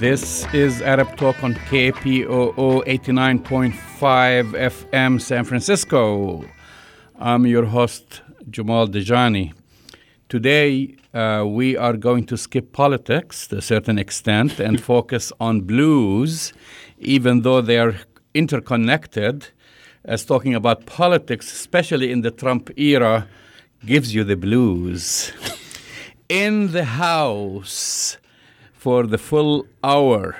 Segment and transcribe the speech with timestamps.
[0.00, 3.72] This is Arab Talk on KPOO 89.5
[4.52, 6.44] FM San Francisco.
[7.18, 9.52] I'm your host, Jamal Dejani.
[10.28, 15.62] Today, uh, we are going to skip politics to a certain extent and focus on
[15.62, 16.52] blues,
[17.00, 17.96] even though they are
[18.34, 19.48] interconnected,
[20.04, 23.28] as talking about politics, especially in the Trump era,
[23.84, 25.32] gives you the blues.
[26.28, 28.16] in the House,
[28.72, 30.36] for the full hour,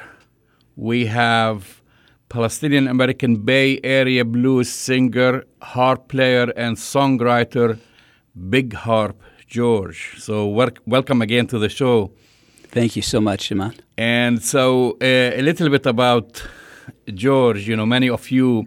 [0.77, 1.83] we have
[2.29, 7.79] Palestinian American Bay Area blues singer, harp player, and songwriter
[8.51, 10.15] Big Harp George.
[10.19, 12.13] So, wel- welcome again to the show.
[12.71, 13.75] Thank you so much, Shimon.
[13.97, 16.43] And so, uh, a little bit about
[17.15, 17.67] George.
[17.67, 18.67] You know, many of you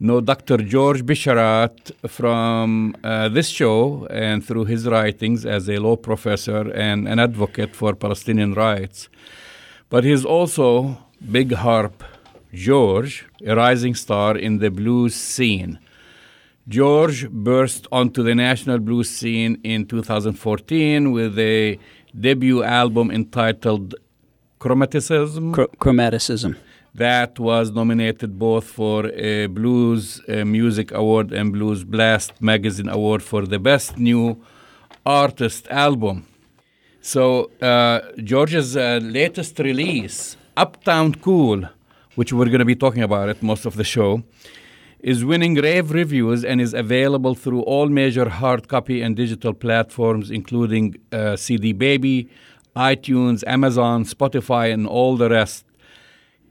[0.00, 0.56] know Dr.
[0.58, 7.06] George Bisharat from uh, this show and through his writings as a law professor and
[7.06, 9.10] an advocate for Palestinian rights.
[9.90, 10.96] But he's also
[11.30, 12.02] Big Harp
[12.52, 15.78] George, a rising star in the blues scene.
[16.66, 21.78] George burst onto the national blues scene in 2014 with a
[22.18, 23.94] debut album entitled
[24.60, 26.56] Chromaticism Chr- chromaticism.
[26.94, 33.46] That was nominated both for a Blues Music Award and Blues Blast Magazine Award for
[33.46, 34.42] the Best New
[35.06, 36.26] Artist Album.
[37.00, 41.64] So, uh, George's uh, latest release, Uptown Cool,
[42.14, 44.22] which we're going to be talking about at most of the show,
[44.98, 50.30] is winning rave reviews and is available through all major hard copy and digital platforms,
[50.30, 52.28] including uh, CD Baby,
[52.76, 55.64] iTunes, Amazon, Spotify, and all the rest.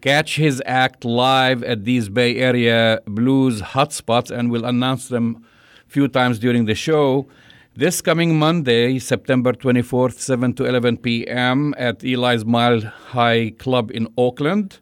[0.02, 5.45] Catch his act live at these Bay Area blues hotspots, and we'll announce them
[5.86, 7.28] a few times during the show.
[7.75, 11.75] This coming Monday, September 24th, 7 to 11 p.m.
[11.78, 14.79] at Eli's Mile High Club in Oakland.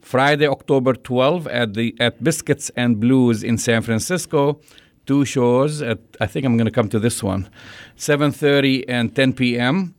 [0.00, 4.60] Friday, October 12th at the at Biscuits and Blues in San Francisco.
[5.06, 5.82] Two shows.
[5.82, 7.48] At, I think I'm going to come to this one.
[7.96, 9.96] 7:30 and 10 p.m.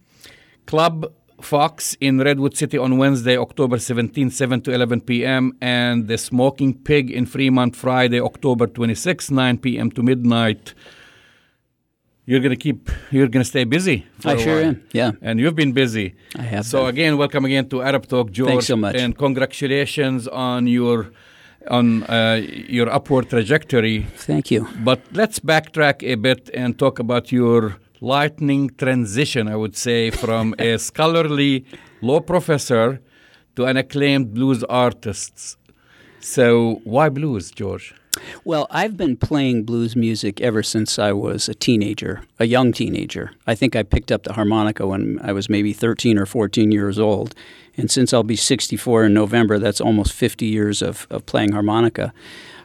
[0.66, 1.12] Club
[1.44, 5.54] Fox in Redwood City on Wednesday, October 17, 7 to 11 p.m.
[5.62, 9.92] And the Smoking Pig in Fremont Friday, October 26, 9 p.m.
[9.92, 10.74] to midnight.
[12.26, 14.06] You're to keep, you're to stay busy.
[14.20, 14.66] For I sure while.
[14.70, 14.84] am.
[14.94, 15.12] Yeah.
[15.22, 16.16] And you've been busy.
[16.38, 16.90] I have So been.
[16.90, 18.50] again, welcome again to Arab Talk, George.
[18.50, 18.96] Thanks so much.
[18.96, 21.12] And congratulations on your
[21.70, 24.04] on uh, your upward trajectory.
[24.16, 24.68] Thank you.
[24.84, 29.48] But let's backtrack a bit and talk about your lightning transition.
[29.48, 31.66] I would say from a scholarly
[32.02, 33.00] law professor
[33.56, 35.58] to an acclaimed blues artist.
[36.20, 37.96] So why blues, George?
[38.46, 43.32] Well, I've been playing blues music ever since I was a teenager, a young teenager.
[43.48, 47.00] I think I picked up the harmonica when I was maybe 13 or 14 years
[47.00, 47.34] old.
[47.76, 52.14] And since I'll be 64 in November, that's almost 50 years of, of playing harmonica.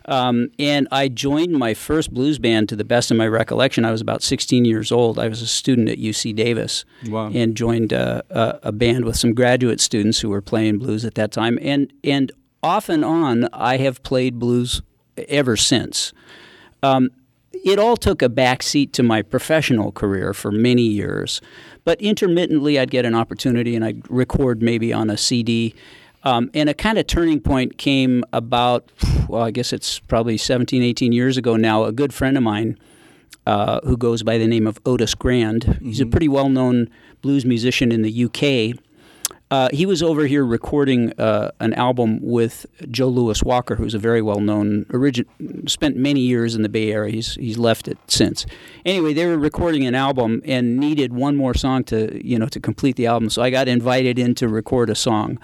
[0.09, 3.85] Um, and I joined my first blues band to the best of my recollection.
[3.85, 5.19] I was about 16 years old.
[5.19, 7.31] I was a student at UC Davis Wow.
[7.35, 11.15] and joined uh, a, a band with some graduate students who were playing blues at
[11.17, 11.59] that time.
[11.61, 12.33] And, and
[12.63, 14.81] off and on, I have played blues
[15.29, 16.13] ever since.
[16.83, 17.11] Um,
[17.53, 21.41] it all took a backseat to my professional career for many years,
[21.85, 25.75] but intermittently I'd get an opportunity and I'd record maybe on a CD.
[26.25, 28.91] Um, and a kind of turning point came about,
[29.29, 31.85] well, I guess it's probably 17, 18 years ago now.
[31.85, 32.79] A good friend of mine
[33.47, 36.91] uh, who goes by the name of Otis Grand, he's a pretty well known
[37.23, 38.79] blues musician in the UK.
[39.51, 43.99] Uh, he was over here recording uh, an album with Joe Louis Walker, who's a
[43.99, 45.25] very well known origin.
[45.67, 47.11] Spent many years in the Bay Area.
[47.11, 48.45] He's he's left it since.
[48.85, 52.61] Anyway, they were recording an album and needed one more song to you know to
[52.61, 53.31] complete the album.
[53.31, 55.39] So I got invited in to record a song.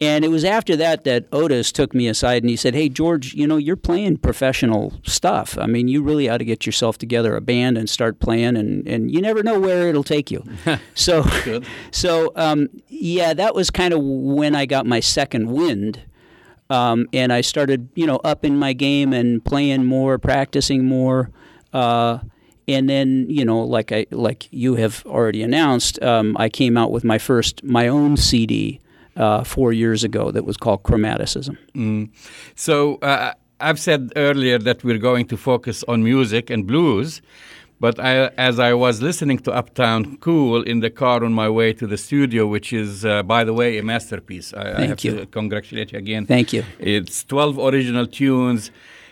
[0.00, 3.32] And it was after that that Otis took me aside and he said, "Hey George,
[3.34, 5.56] you know you're playing professional stuff.
[5.56, 8.86] I mean, you really ought to get yourself together a band and start playing, and,
[8.88, 10.44] and you never know where it'll take you."
[10.94, 11.24] so,
[11.92, 16.00] so um, yeah, that was kind of when I got my second wind,
[16.70, 21.30] um, and I started, you know, upping my game and playing more, practicing more.
[21.72, 22.18] Uh,
[22.66, 26.90] and then, you know, like I like you have already announced, um, I came out
[26.90, 28.80] with my first my own CD
[29.16, 31.56] uh, four years ago that was called Chromaticism.
[31.74, 32.10] Mm.
[32.54, 37.22] So uh, I've said earlier that we're going to focus on music and blues,
[37.80, 41.72] but I, as I was listening to Uptown Cool in the car on my way
[41.74, 44.54] to the studio, which is, uh, by the way, a masterpiece.
[44.54, 45.16] I, I Thank have you.
[45.20, 46.26] to congratulate you again.
[46.26, 46.64] Thank you.
[46.78, 48.70] It's 12 original tunes.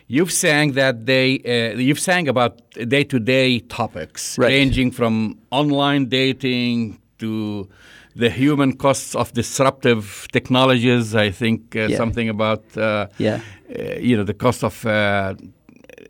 [0.08, 1.38] You've sang that day.
[1.38, 4.48] Uh, you've sang about day-to-day topics, Right.
[4.48, 7.68] ranging from online dating to
[8.14, 11.14] the human costs of disruptive technologies.
[11.14, 11.96] I think uh, Yeah.
[11.96, 13.40] something about uh, Yeah.
[13.78, 15.34] uh, you know the cost of uh,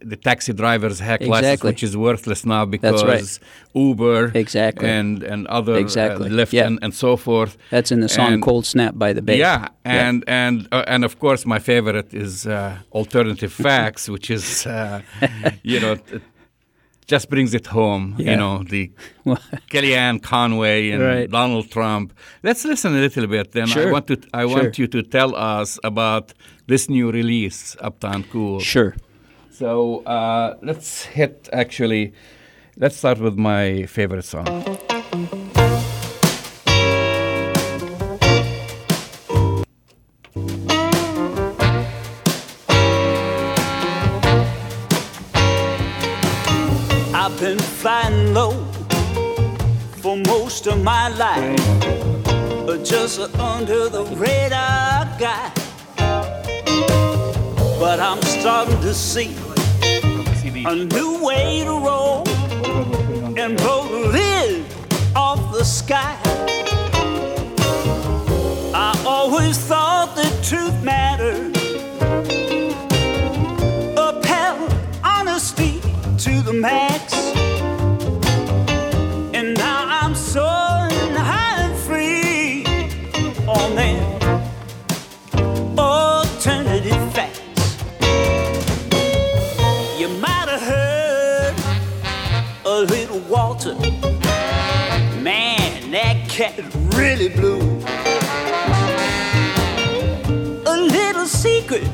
[0.05, 3.39] the taxi driver's hack license, which is worthless now because right.
[3.75, 4.89] Uber Exactly.
[4.89, 6.27] and and other Exactly.
[6.29, 6.67] uh, Lyft Yeah.
[6.67, 7.57] and, and so forth.
[7.71, 9.39] That's in the song And- "Cold Snap" by the Bay.
[9.39, 12.53] Yeah, and and uh, and of course, my favorite is uh,
[12.91, 15.01] alternative facts, which is uh,
[15.63, 15.97] you know.
[17.07, 18.31] Just brings it home, Yeah.
[18.31, 18.91] you know, the
[19.71, 21.31] Kellyanne Conway and Right.
[21.31, 22.13] Donald Trump.
[22.43, 23.53] Let's listen a little bit.
[23.53, 26.33] Then I want to I want you to tell us about
[26.69, 28.61] this new release, Uptown Cool.
[28.61, 28.95] Sure.
[29.51, 32.13] So uh, let's hit actually.
[32.77, 34.47] Let's start with my favorite song.
[50.53, 55.51] Most of my life, just under the radar guy.
[57.81, 59.35] But I'm starting to see
[60.67, 62.29] a new way to roll
[63.39, 64.67] and blow the lid
[65.17, 66.19] off the sky.
[68.75, 71.57] I always thought that truth mattered.
[73.97, 74.71] Upheld
[75.03, 75.81] honesty
[76.19, 77.31] to the max.
[93.64, 93.81] Walter.
[95.20, 96.55] Man, that cat
[96.94, 97.61] really blew.
[100.67, 101.88] A little secret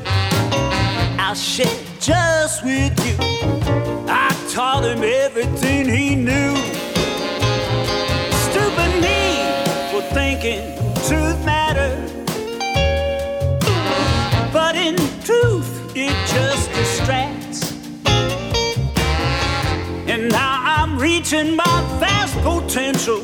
[1.19, 1.67] I'll share
[1.99, 3.15] just with you.
[4.07, 6.78] I taught him everything he knew.
[21.31, 23.21] Reaching my vast potential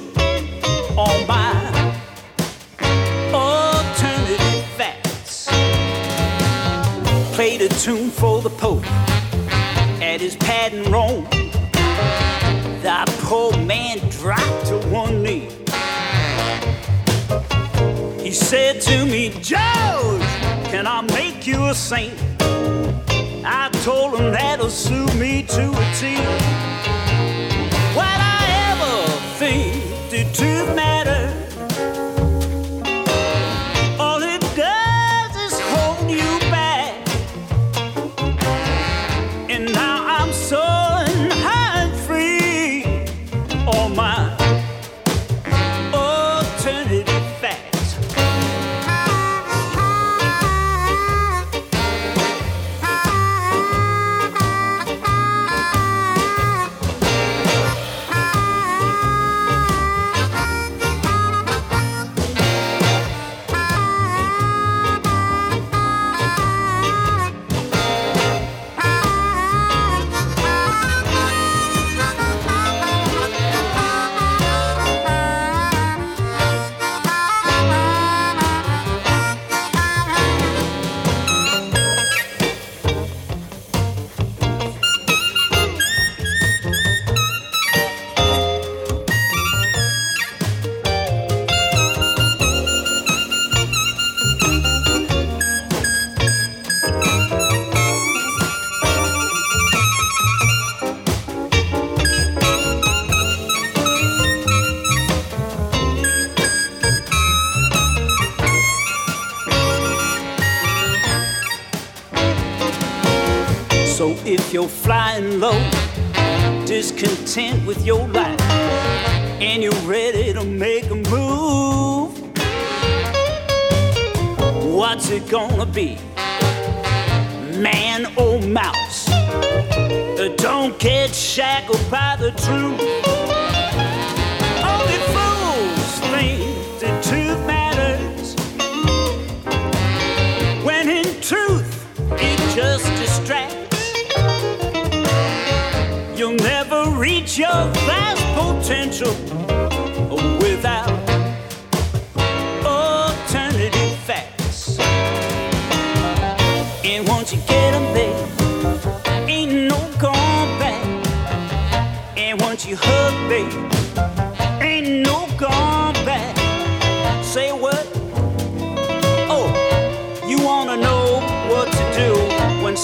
[0.96, 1.54] on my
[3.34, 5.48] alternative facts.
[7.36, 8.86] Played a tune for the Pope
[10.02, 11.24] at his pad in Rome.
[12.84, 15.50] That poor man dropped to one knee.
[18.22, 20.28] He said to me, George,
[20.70, 22.14] can I make you a saint?
[23.48, 26.85] I told him that'll suit me to a T.
[30.36, 30.95] truth matter?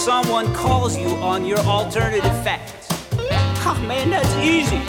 [0.01, 2.87] Someone calls you on your alternative facts?
[3.63, 4.81] Oh man, that's easy.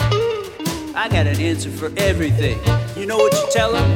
[0.95, 2.57] I got an answer for everything.
[2.97, 3.87] You know what you tell them?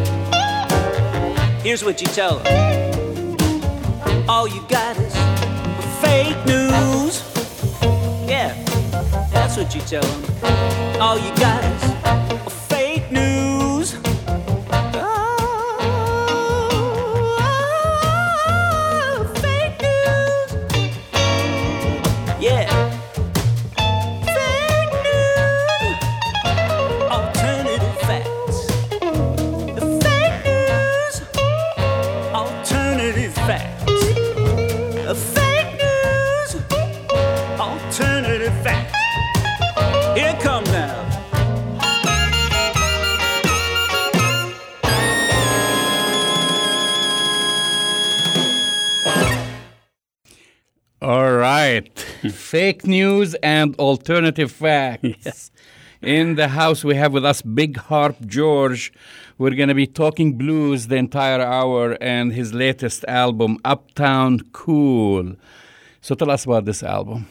[1.62, 4.30] Here's what you tell them.
[4.30, 5.16] All you got is
[6.02, 7.24] fake news.
[8.30, 8.54] Yeah,
[9.34, 11.02] that's what you tell them.
[11.02, 12.27] All you got is
[52.48, 55.04] Fake news and alternative facts.
[55.26, 55.52] Yes.
[56.02, 58.94] In the house, we have with us Big Harp George.
[59.38, 65.36] We're going to be talking blues the entire hour and his latest album, Uptown Cool.
[66.00, 67.28] So tell us about this album.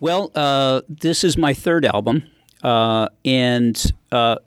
[0.00, 2.24] Well, uh, this is my third album,
[2.64, 4.38] uh, and uh,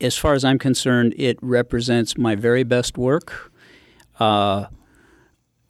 [0.00, 3.52] as far as I'm concerned, it represents my very best work.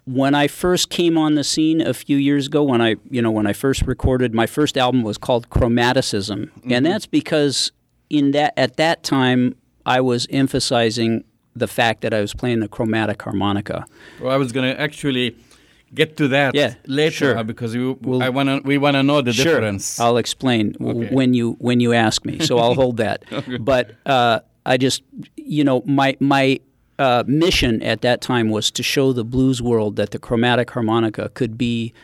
[0.06, 3.30] When I first came on the scene a few years ago, when I, you know,
[3.30, 7.72] when I first recorded, my first album was called Chromaticism, and that's because
[8.08, 9.54] in that at that time
[9.86, 13.86] I was emphasizing the fact that I was playing the chromatic harmonica.
[14.20, 15.36] Well, I was going to actually
[15.94, 17.44] get to that Yeah, later sure.
[17.44, 19.98] because we, We'll- I wanna, we want to know the Sure, difference.
[20.00, 21.14] I'll explain w- Okay.
[21.14, 22.38] when you when you ask me.
[22.40, 23.24] So I'll hold that.
[23.60, 25.02] But uh, I just,
[25.36, 26.60] you know, my my
[27.00, 31.30] uh, mission at that time was to show the blues world that the chromatic harmonica
[31.30, 31.94] could be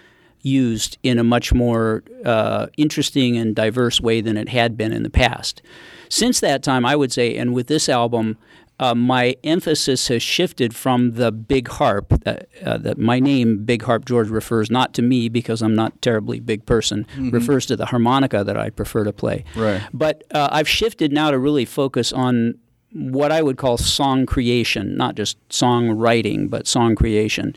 [0.41, 5.03] used in a much more uh, interesting and diverse way than it had been in
[5.03, 5.61] the past.
[6.09, 8.39] Since that time, I would say, and with this album.
[8.79, 12.11] Uh, my emphasis has shifted from the big harp.
[12.25, 15.95] That, uh, that my name, Big Harp George, refers not to me because I'm not
[15.95, 17.07] a terribly big person.
[17.17, 19.47] Refers to the harmonica that I prefer to play.
[19.57, 19.81] Right.
[19.95, 22.59] But uh, I've shifted now to really focus on
[22.97, 27.55] what I would call song creation, not just song writing, but song creation.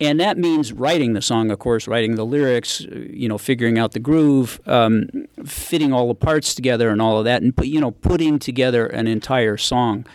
[0.00, 3.78] And that means writing the song, of course, writing the lyrics, uh, you know, figuring
[3.78, 5.08] out the groove, um,
[5.44, 9.06] fitting all the parts together, and all of that, and you know, putting together an
[9.06, 10.06] entire song.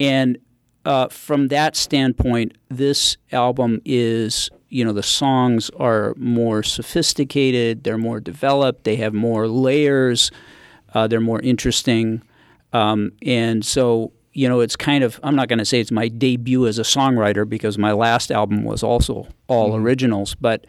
[0.00, 0.38] And
[0.84, 7.98] uh, from that standpoint, this album is, you know, the songs are more sophisticated, they're
[7.98, 10.32] more developed, they have more layers,
[10.94, 12.22] uh, they're more interesting.
[12.72, 16.08] Um, and so, you know, it's kind of, I'm not going to say it's my
[16.08, 20.64] debut as a songwriter because my last album was also all originals, but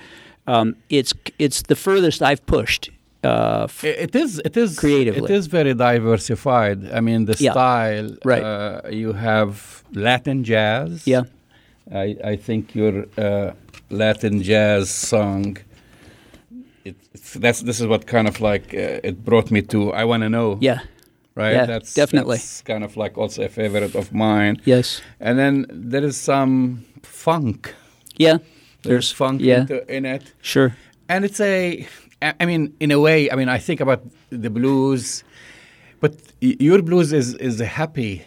[0.48, 2.90] um, it's, it's the furthest I've pushed.
[3.24, 4.40] Uh, f- It is.
[4.46, 5.24] It is Creatively.
[5.26, 6.90] It is very diversified.
[6.92, 7.52] I mean, the Yeah.
[7.52, 8.16] style.
[8.24, 8.42] Right.
[8.44, 11.06] Uh, you have Latin jazz.
[11.06, 11.24] yeah.
[11.92, 13.52] I, I think your uh,
[13.90, 15.58] Latin jazz song.
[16.86, 19.92] It, it's, that's this is what kind of like uh, it brought me to.
[19.92, 20.58] I want to know.
[20.62, 20.80] Yeah.
[21.36, 21.54] Right.
[21.54, 22.38] yeah, that's definitely.
[22.38, 24.62] that's kind of like also a favorite of mine.
[24.66, 25.02] Yes.
[25.20, 27.74] And then there is some funk.
[28.18, 28.40] Yeah.
[28.82, 29.62] There's funk yeah.
[29.62, 30.34] into, in it.
[30.42, 30.76] Sure.
[31.08, 31.88] And it's a,
[32.22, 35.24] I mean, in a way, I mean, I think about the blues,
[36.02, 38.24] but your blues is, is a happy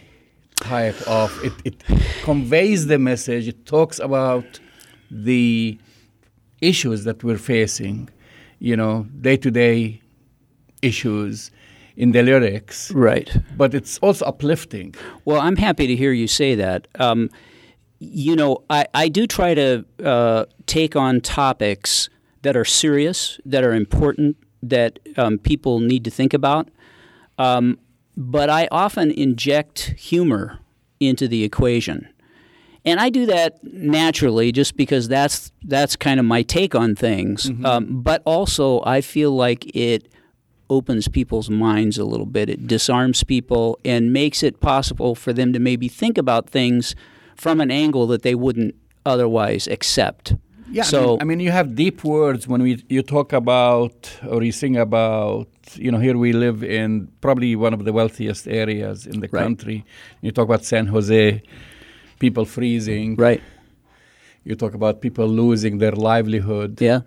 [0.55, 1.83] type of, it, it
[2.23, 4.59] conveys the message, it talks about
[5.11, 5.77] the
[6.61, 8.09] issues that we're facing,
[8.59, 10.01] you know, day to day
[10.81, 11.51] issues
[11.95, 13.29] in the lyrics, Right.
[13.57, 14.95] but it's also uplifting.
[15.25, 16.87] Well, I'm happy to hear you say that.
[16.99, 17.29] Um,
[17.99, 22.09] you know, I, I do try to uh, take on topics
[22.41, 26.69] that are serious, that are important, that um, people need to think about.
[27.37, 27.79] Um,
[28.17, 30.59] but I often inject humor
[30.99, 32.07] into the equation.
[32.85, 37.49] And I do that naturally just because that's that's kind of my take on things.
[37.63, 40.09] Um, but also, I feel like it
[40.69, 42.49] opens people's minds a little bit.
[42.49, 46.95] It disarms people and makes it possible for them to maybe think about things
[47.35, 50.35] from an angle that they wouldn't otherwise accept.
[50.71, 54.11] Yeah, So I, mean, I mean, you have deep words when we you talk about
[54.27, 55.47] or you sing about.
[55.75, 59.43] You know, here we live in probably one of the wealthiest areas in the Right.
[59.43, 59.85] country.
[60.21, 61.41] You talk about San Jose,
[62.19, 63.15] people freezing.
[63.15, 63.41] right,
[64.45, 66.81] You talk about people losing their livelihood.
[66.81, 67.01] yeah,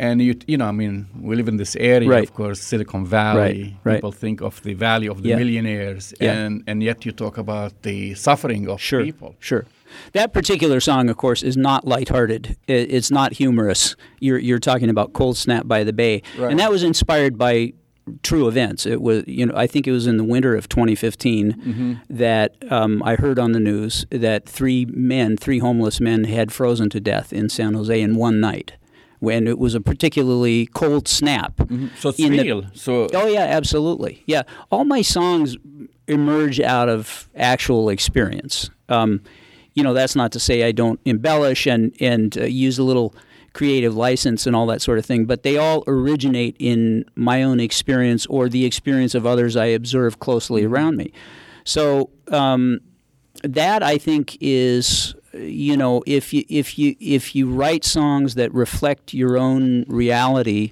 [0.00, 2.22] And you, you know, I mean, we live in this area, Right.
[2.28, 3.76] of course, Silicon Valley.
[3.84, 3.96] right.
[3.96, 5.38] People think of the value of the Yeah.
[5.42, 6.32] millionaires, Yeah.
[6.38, 9.34] and and yet you talk about the suffering of Sure, people.
[9.40, 9.64] sure.
[10.12, 12.56] That particular song, of course, is not lighthearted.
[12.68, 13.96] It's not humorous.
[14.20, 17.72] You're you're talking about "Cold Snap" by the Bay, and that was inspired by
[18.22, 18.86] true events.
[18.86, 21.92] It was, you know, I think it was in the winter of 2015 Mm-hmm.
[22.08, 26.88] that um, I heard on the news that three men, three homeless men, had frozen
[26.90, 28.72] to death in San Jose in one night.
[29.20, 31.60] When it was a particularly cold snap.
[31.98, 32.64] So it's in the- real.
[32.72, 34.22] so Oh yeah, absolutely.
[34.26, 35.56] Yeah, all my songs
[36.06, 38.70] emerge out of actual experience.
[38.88, 39.20] Um,
[39.74, 43.14] you know, that's not to say I don't embellish and and uh, use a little
[43.54, 47.58] creative license and all that sort of thing, but they all originate in my own
[47.58, 51.12] experience or the experience of others I observe closely around me.
[51.64, 52.78] So um,
[53.42, 58.52] that I think is you know if you if you if you write songs that
[58.54, 60.70] reflect your own reality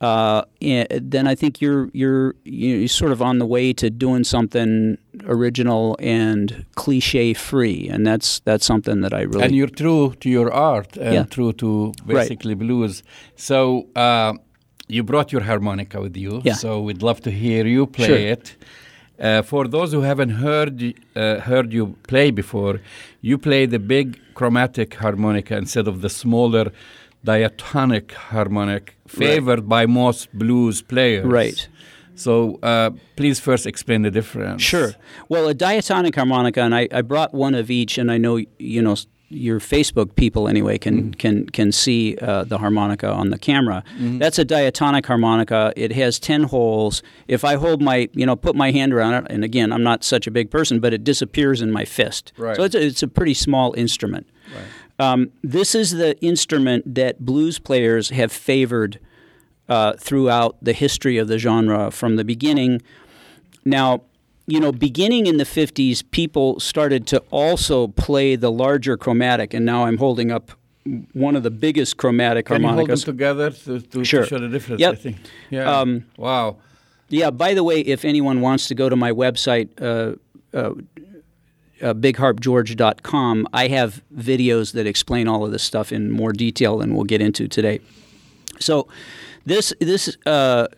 [0.00, 4.22] uh, eh, then I think you're you're you're sort of on the way to doing
[4.24, 10.14] something original and cliche free, and that's that's something that I really and you're true
[10.20, 11.24] to your art and Yeah.
[11.24, 12.14] true to Right.
[12.14, 13.02] basically blues.
[13.34, 14.34] So uh,
[14.86, 16.42] you brought your harmonica with you.
[16.44, 16.54] Yeah.
[16.54, 18.16] So we'd love to hear you play Sure.
[18.34, 18.56] it.
[19.18, 22.80] Uh, for those who haven't heard uh, heard you play before,
[23.20, 26.70] you play the big chromatic harmonica instead of the smaller
[27.24, 31.24] diatonic harmonic, favored by most blues players.
[31.24, 31.68] Right.
[32.14, 34.62] So uh, please first explain the difference.
[34.62, 34.94] Sure.
[35.28, 38.82] Well, a diatonic harmonica, and I, I brought one of each, and I know you
[38.82, 38.96] know
[39.30, 43.84] your Facebook people anyway can can can see uh, the harmonica on the camera.
[43.98, 45.72] That's a diatonic harmonica.
[45.76, 47.02] It has ten holes.
[47.26, 50.02] If I hold my you know put my hand around it, and again I'm not
[50.04, 52.32] such a big person, but it disappears in my fist.
[52.38, 52.56] Right.
[52.56, 54.26] So it's a, it's a pretty small instrument.
[54.98, 58.98] Um, this is the instrument that blues players have favored
[59.68, 62.82] uh, throughout the history of the genre from the beginning.
[63.64, 64.02] Now,
[64.48, 69.66] you know, beginning in the 50s, people started to also play the larger chromatic, and
[69.66, 70.52] now I'm holding up
[71.12, 74.22] one of the biggest chromatic Can you hold them together to, to, Sure.
[74.22, 74.80] to show the difference?
[74.80, 74.92] Yep.
[74.92, 75.16] I think.
[75.50, 75.70] Yeah.
[75.70, 76.56] Um, wow.
[77.10, 80.16] Yeah, by the way, if anyone wants to go to my website, uh,
[80.56, 80.72] uh,
[81.82, 86.94] uh, bigharpgeorge.com, I have videos that explain all of this stuff in more detail than
[86.94, 87.80] we'll get into today.
[88.58, 88.88] So,
[89.44, 90.68] this this uh,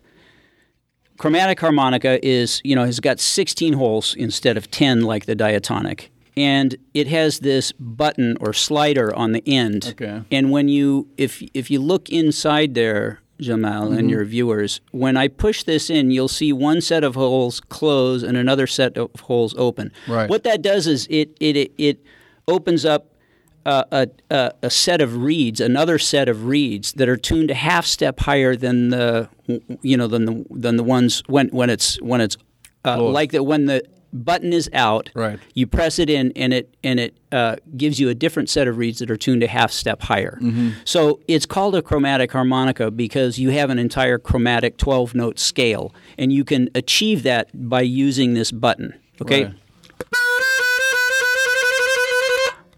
[1.21, 6.11] chromatic harmonica is you know has got 16 holes instead of 10 like the diatonic,
[6.35, 9.89] and it has this button or slider on the end.
[9.91, 10.23] Okay.
[10.33, 13.99] And when you if if you look inside there, Jamal Mm-hmm.
[13.99, 18.23] and your viewers, when I push this in, you'll see one set of holes close
[18.23, 19.93] and another set of holes open.
[20.09, 20.29] Right.
[20.31, 21.99] What that does is it it it, it
[22.49, 23.10] opens up
[23.67, 27.55] uh, a, a a set of reeds, another set of reeds that are tuned a
[27.55, 29.29] half step higher than the
[29.83, 32.37] you know than the than the ones when when it's when it's
[32.85, 35.11] uh, like that when the button is out.
[35.15, 35.39] Right.
[35.55, 38.79] You press it in, and it and it uh, gives you a different set of
[38.79, 40.39] reeds that are tuned a half step higher.
[40.41, 40.71] Mm-hmm.
[40.85, 45.95] So it's called a chromatic harmonica because you have an entire chromatic 12 note scale,
[46.19, 48.99] and you can achieve that by using this button.
[49.21, 49.45] Okay.
[49.45, 49.55] Right.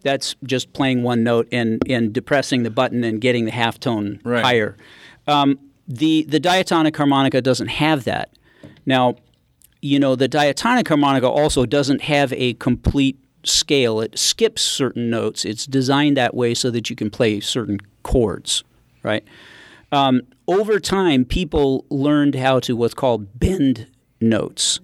[0.03, 4.21] That's just playing one note and, and depressing the button and getting the half tone
[4.25, 4.45] Right.
[4.45, 4.77] higher.
[5.27, 8.31] Um, the the diatonic harmonica doesn't have that.
[8.87, 9.17] Now,
[9.81, 14.01] you know, the diatonic harmonica also doesn't have a complete scale.
[14.01, 15.45] It skips certain notes.
[15.45, 18.63] It's designed that way so that you can play certain chords,
[19.03, 19.25] right?
[19.91, 23.87] Um, over time, people learned how to what's called bend
[24.21, 24.79] notes,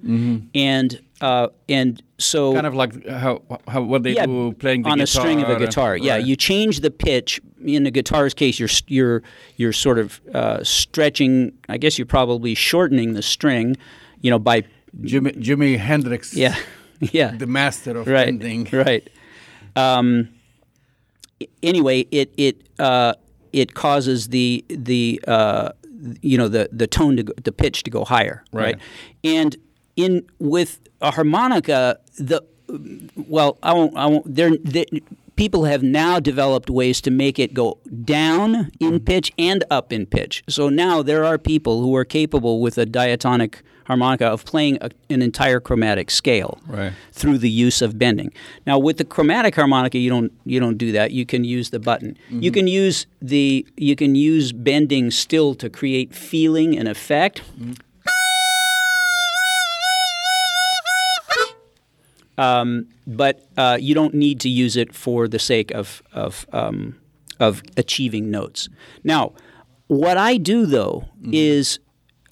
[0.54, 2.52] and uh, and so.
[2.54, 5.04] Kind of like how, how what they yeah, do playing the on guitar.
[5.04, 5.96] a string of a and- guitar.
[5.96, 6.24] Yeah, right.
[6.24, 7.40] you change the pitch.
[7.64, 9.22] In a guitar's case, you're you're
[9.56, 11.52] you're sort of uh, stretching.
[11.68, 13.76] I guess you're probably shortening the string,
[14.20, 14.62] you know, by
[15.02, 16.34] Jimmy Jimi Hendrix.
[16.34, 16.54] yeah,
[17.00, 18.68] yeah, The master of right, ending.
[18.72, 19.08] right.
[19.74, 20.28] Um,
[21.62, 23.14] anyway, it it uh,
[23.52, 25.70] it causes the the uh,
[26.22, 28.76] you know the the tone to go, the pitch to go higher, Right.
[28.76, 28.78] right?
[29.24, 29.56] And
[29.98, 32.42] in with a harmonica, the
[33.16, 33.96] well, I won't.
[33.96, 34.34] I won't.
[34.34, 34.50] There,
[35.36, 39.04] people have now developed ways to make it go down in mm-hmm.
[39.04, 40.42] pitch and up in pitch.
[40.48, 44.90] So now there are people who are capable with a diatonic harmonica of playing a,
[45.08, 46.92] an entire chromatic scale Right.
[47.12, 48.32] through the use of bending.
[48.66, 51.12] Now, with the chromatic harmonica, you don't you don't do that.
[51.12, 52.18] You can use the button.
[52.26, 52.42] Mm-hmm.
[52.42, 57.42] You can use the you can use bending still to create feeling and effect.
[57.58, 57.72] Mm-hmm.
[62.38, 66.98] Um, but uh, you don't need to use it for the sake of of um,
[67.40, 68.68] of achieving notes.
[69.04, 69.34] Now,
[69.88, 71.78] what I do though is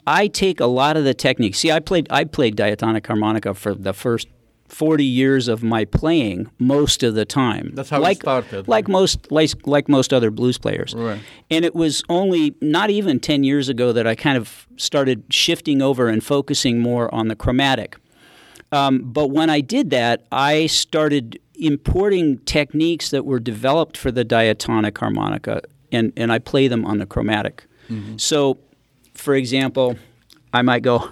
[0.06, 1.58] I take a lot of the techniques.
[1.58, 4.28] See, I played I played diatonic harmonica for the first
[4.68, 7.70] 40 years of my playing most of the time.
[7.74, 8.68] That's how it like, started.
[8.68, 10.94] Like most like, like most other blues players.
[10.94, 11.20] Right.
[11.50, 15.82] And it was only not even 10 years ago that I kind of started shifting
[15.82, 17.96] over and focusing more on the chromatic.
[18.76, 24.24] Um, but when I did that, I started importing techniques that were developed for the
[24.24, 27.64] diatonic harmonica, and, and I play them on the chromatic.
[28.16, 28.58] So,
[29.14, 29.96] for example,
[30.52, 31.10] I might go.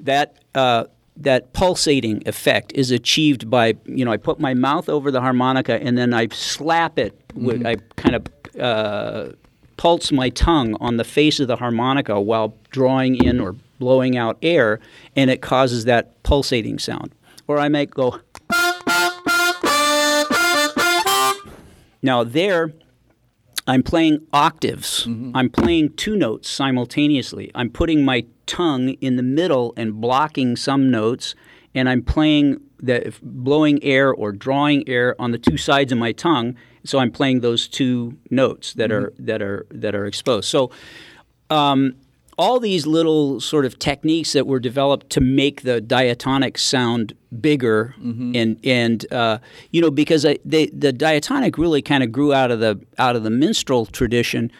[0.00, 0.84] That uh,
[1.16, 5.82] that pulsating effect is achieved by you know I put my mouth over the harmonica
[5.82, 7.18] and then I slap it.
[7.34, 8.26] With, I kind of
[8.60, 9.32] uh,
[9.76, 14.38] pulse my tongue on the face of the harmonica while drawing in or blowing out
[14.42, 14.80] air,
[15.14, 17.14] and it causes that pulsating sound.
[17.46, 18.20] Or I might go.
[22.02, 22.72] Now there,
[23.66, 25.06] I'm playing octaves.
[25.06, 25.32] Mm-hmm.
[25.34, 27.50] I'm playing two notes simultaneously.
[27.54, 31.34] I'm putting my tongue in the middle and blocking some notes,
[31.74, 36.12] and I'm playing the blowing air or drawing air on the two sides of my
[36.12, 36.54] tongue.
[36.86, 40.48] So I'm playing those two notes that are that are that are exposed.
[40.48, 40.70] So
[41.50, 41.94] um,
[42.38, 47.94] all these little sort of techniques that were developed to make the diatonic sound bigger
[48.36, 49.38] and and uh,
[49.70, 53.16] you know because I, they, the diatonic really kind of grew out of the out
[53.16, 54.50] of the minstrel tradition.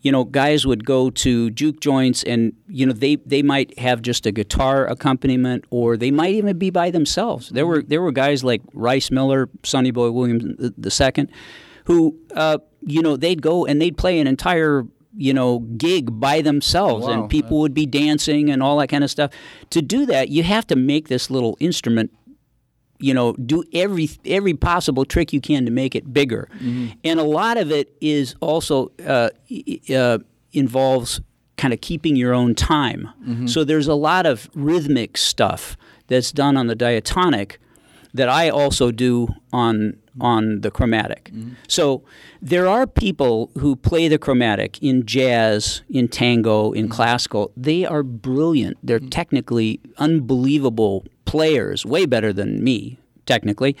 [0.00, 4.02] You know guys would go to juke joints and you know they they might have
[4.02, 7.50] just a guitar accompaniment or they might even be by themselves.
[7.50, 11.30] There were there were guys like Rice Miller Sonny Boy Williams the, the second
[11.86, 14.84] who uh, you know they'd go and they'd play an entire
[15.16, 17.12] you know gig by themselves Wow.
[17.12, 19.30] and people would be dancing and all that kind of stuff.
[19.70, 22.10] To do that you have to make this little instrument
[22.98, 26.48] you know do every every possible trick you can to make it bigger.
[27.04, 29.30] And a lot of it is also uh,
[29.94, 30.18] uh,
[30.52, 31.20] involves
[31.56, 33.08] kind of keeping your own time.
[33.48, 35.76] So there's a lot of rhythmic stuff
[36.08, 37.58] that's done on the diatonic
[38.14, 41.30] that I also do on on the chromatic.
[41.68, 42.02] So
[42.40, 47.52] there are people who play the chromatic in jazz, in tango, in classical.
[47.56, 48.78] They are brilliant.
[48.82, 53.76] They're technically unbelievable players, way better than me technically.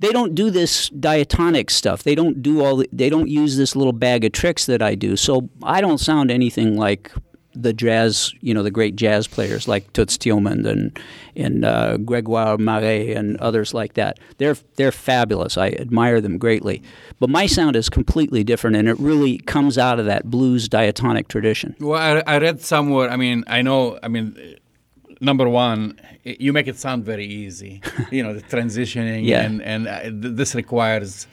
[0.00, 2.02] They don't do this diatonic stuff.
[2.02, 2.76] They don't do all.
[2.76, 5.16] The, they don't use this little bag of tricks that I do.
[5.16, 7.10] So I don't sound anything like
[7.60, 10.98] the jazz, you know, the great jazz players like Toots Thielemans and
[11.34, 14.18] and uh, Gregoire Maret and others like that.
[14.38, 15.56] They're they're fabulous.
[15.58, 16.82] I admire them greatly.
[17.20, 21.28] But my sound is completely different, and it really comes out of that blues diatonic
[21.28, 21.74] tradition.
[21.80, 23.10] Well, I, I read somewhere.
[23.10, 23.98] I mean, I know.
[24.02, 24.56] I mean,
[25.20, 27.82] number one, you make it sound very easy.
[28.12, 29.42] you know, the transitioning, Yeah.
[29.42, 31.26] and and uh, th- this requires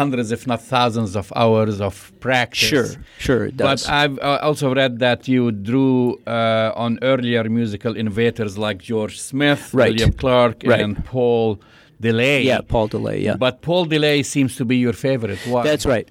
[0.00, 2.68] hundreds, if not thousands, of hours of practice.
[2.72, 2.86] Sure,
[3.26, 3.84] sure, it does.
[3.84, 9.16] But I've uh, also read that you drew uh, on earlier musical innovators like George
[9.30, 9.90] Smith, Right.
[9.92, 10.80] William Clarke, Right.
[10.80, 11.60] and Paul
[12.02, 12.44] DeLay.
[12.44, 13.18] yeah, Paul DeLay.
[13.22, 15.38] Yeah, But Paul DeLay seems to be your favorite.
[15.46, 15.62] Why?
[15.64, 16.08] That's right.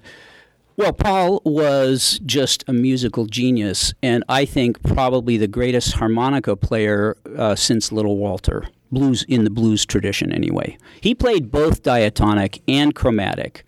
[0.76, 7.16] Well, Paul was just a musical genius, and I think probably the greatest harmonica player
[7.38, 10.76] uh, since Little Walter, blues in the blues tradition, anyway.
[11.00, 13.64] He played both diatonic and chromatic,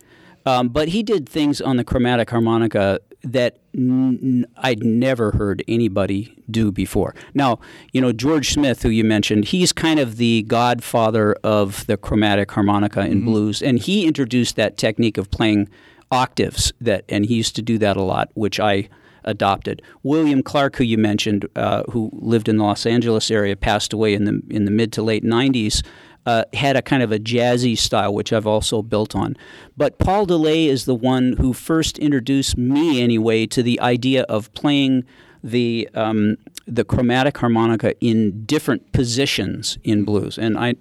[0.46, 6.42] um, but he did things on the chromatic harmonica that n- I'd never heard anybody
[6.50, 7.14] do before.
[7.34, 7.58] Now,
[7.92, 12.50] you know, George Smith, who you mentioned, he's kind of the godfather of the chromatic
[12.52, 15.68] harmonica in blues, and he introduced that technique of playing
[16.12, 18.88] octaves that and he used to do that a lot which i
[19.24, 19.82] adopted.
[20.04, 24.14] William Clarke who you mentioned uh, who lived in the los angeles area passed away
[24.14, 25.82] in the in the mid to late 90s
[26.26, 29.36] uh, had a kind of a jazzy style which i've also built on
[29.76, 34.52] but paul delay is the one who first introduced me anyway to the idea of
[34.54, 35.04] playing
[35.42, 36.36] the um,
[36.66, 40.74] the chromatic harmonica in different positions in blues and i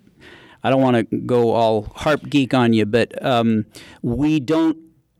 [0.65, 3.67] I don't want to go all harp geek on you, but um,
[4.01, 4.75] we don't.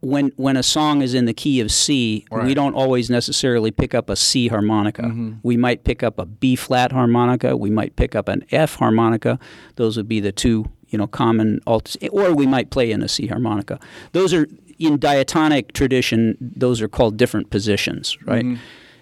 [0.05, 3.93] When when a song is in the key of C, we don't always necessarily pick
[3.95, 5.03] up a C harmonica.
[5.43, 7.57] We might pick up a B flat harmonica.
[7.57, 9.39] We might pick up an F harmonica.
[9.77, 13.07] Those would be the two you know common alts, or we might play in a
[13.07, 13.79] C harmonica.
[14.11, 16.37] Those are in diatonic tradition.
[16.39, 18.45] Those are called different positions, right?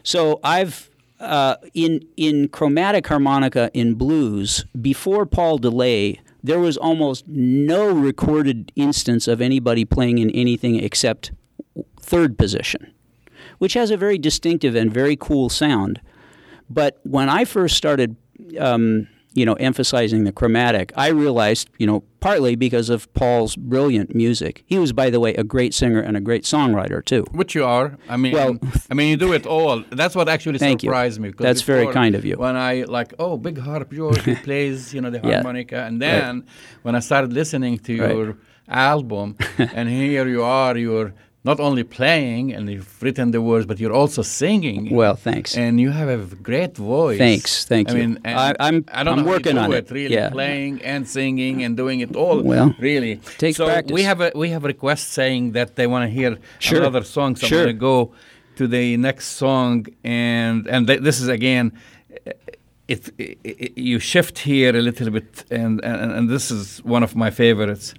[0.04, 0.90] So I've
[1.20, 8.72] uh, in in chromatic harmonica in blues before Paul DeLay, there was almost no recorded
[8.76, 11.32] instance of anybody playing in anything except
[12.00, 12.94] third position,
[13.60, 16.02] which has a very distinctive and very cool sound.
[16.70, 18.18] But when I first started
[18.60, 24.14] um, you know, emphasizing the chromatic, I realized, you know, partly because of Paul's brilliant
[24.16, 24.64] music.
[24.66, 27.26] He was, by the way, a great singer and a great songwriter too.
[27.32, 27.98] Which you are.
[28.08, 28.58] I mean, Well-
[28.92, 29.84] I mean, you do it all.
[29.90, 30.88] That's what actually Thank you.
[30.90, 31.32] surprised me.
[31.38, 32.36] That's very kind of you.
[32.38, 35.36] When I like, oh, big harp George, he plays, you know, the Yeah.
[35.42, 36.46] harmonica, and then
[36.84, 38.16] when I started listening to Right.
[38.16, 41.14] your album, and here you are, you're
[41.46, 44.90] not only playing and you've written the words, but you're also singing.
[44.96, 45.58] Well, thanks.
[45.58, 47.18] and you have a great voice.
[47.18, 47.98] Thanks, thank I you.
[48.00, 49.86] Mean, I- I'm- I don't I'm know how working you do on it.
[49.86, 50.30] it, Really, yeah.
[50.30, 52.42] playing and singing and doing it all.
[52.42, 53.94] Well, really takes so practice.
[53.94, 56.80] we have a we have a request saying that they want to hear Sure.
[56.80, 57.36] another song.
[57.36, 57.60] So Sure.
[57.60, 58.12] I'm going to go
[58.60, 61.72] to the next song, and and th- this is again.
[62.88, 67.02] It, it, it you shift here a little bit, and, and and this is one
[67.08, 67.94] of my favorites.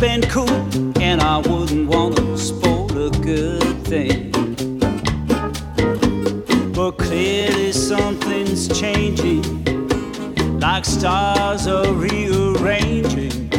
[0.00, 0.48] Been cool,
[1.00, 4.30] and I wouldn't want to spoil a good thing.
[6.72, 9.64] But clearly something's changing,
[10.60, 13.50] like stars are rearranging.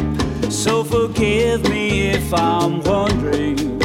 [0.50, 3.79] So forgive me if I'm wondering.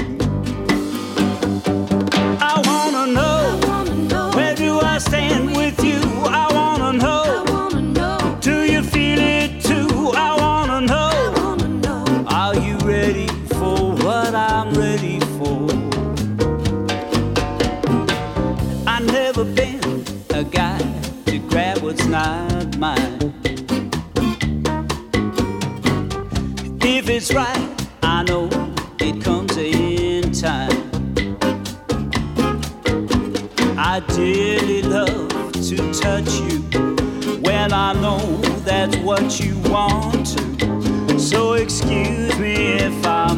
[36.23, 36.59] You
[37.41, 38.19] when I know
[38.63, 41.19] that's what you want to.
[41.19, 43.34] So excuse me if I'm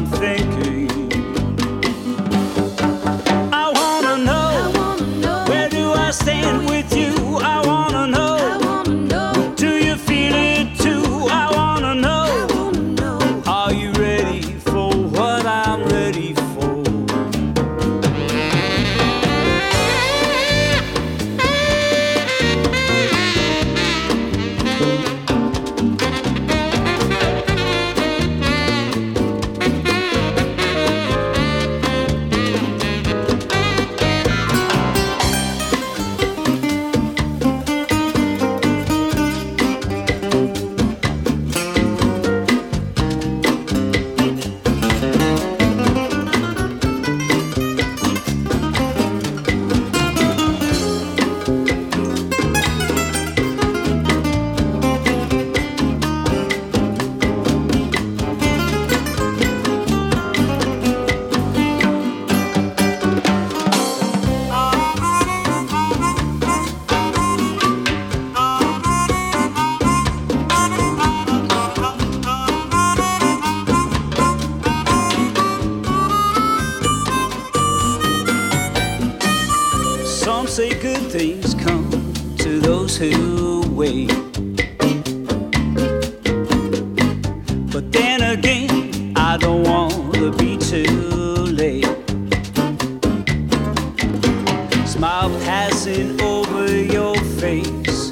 [94.98, 98.10] Smile passing over your face.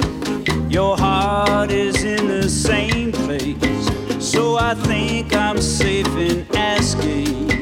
[0.70, 3.88] Your heart is in the same place.
[4.24, 7.55] So I think I'm safe in asking.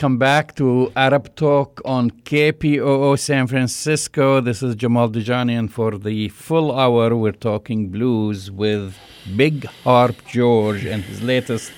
[0.00, 4.40] Welcome back to Arab Talk on KPOO San Francisco.
[4.40, 8.96] This is Jamal Dejani, and for the full hour, we're talking blues with
[9.36, 11.70] Big Harp George and his latest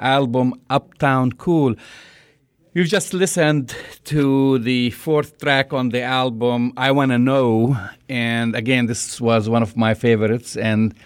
[0.00, 1.76] album, Uptown Cool.
[2.74, 7.76] You've just listened to the fourth track on the album, I Wanna Know.
[8.08, 10.96] And again, this was one of my favorites, and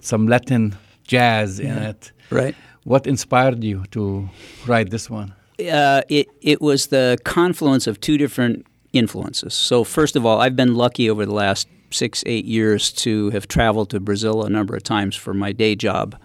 [0.00, 2.12] some Latin jazz in it.
[2.28, 2.54] Right.
[2.84, 4.28] What inspired you to
[4.66, 5.32] write this one?
[5.60, 9.54] Uh, it it was the confluence of two different influences.
[9.54, 13.46] So first of all, I've been lucky over the last six eight years to have
[13.48, 16.16] traveled to Brazil a number of times for my day job,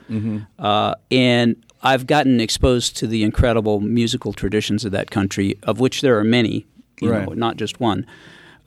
[0.60, 6.02] uh, and I've gotten exposed to the incredible musical traditions of that country, of which
[6.02, 6.66] there are many,
[7.00, 7.38] you know, Right.
[7.38, 8.06] not just one.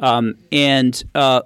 [0.00, 1.42] Um, and uh,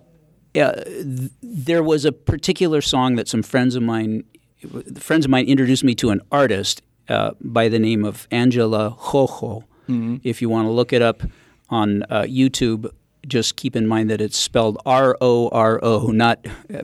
[0.55, 4.25] uh, th- there was a particular song that some friends of mine,
[4.99, 9.65] friends of mine, introduced me to an artist uh, by the name of Angela Jojo.
[10.23, 11.23] If you want to look it up
[11.71, 12.91] on uh, YouTube,
[13.27, 16.83] just keep in mind that it's spelled R O R O, not, uh,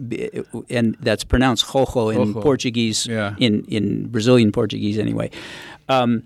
[0.70, 2.42] and that's pronounced Jojo in Jojo.
[2.42, 3.34] Portuguese, Yeah.
[3.38, 5.30] in in Brazilian Portuguese anyway.
[5.88, 6.22] Um,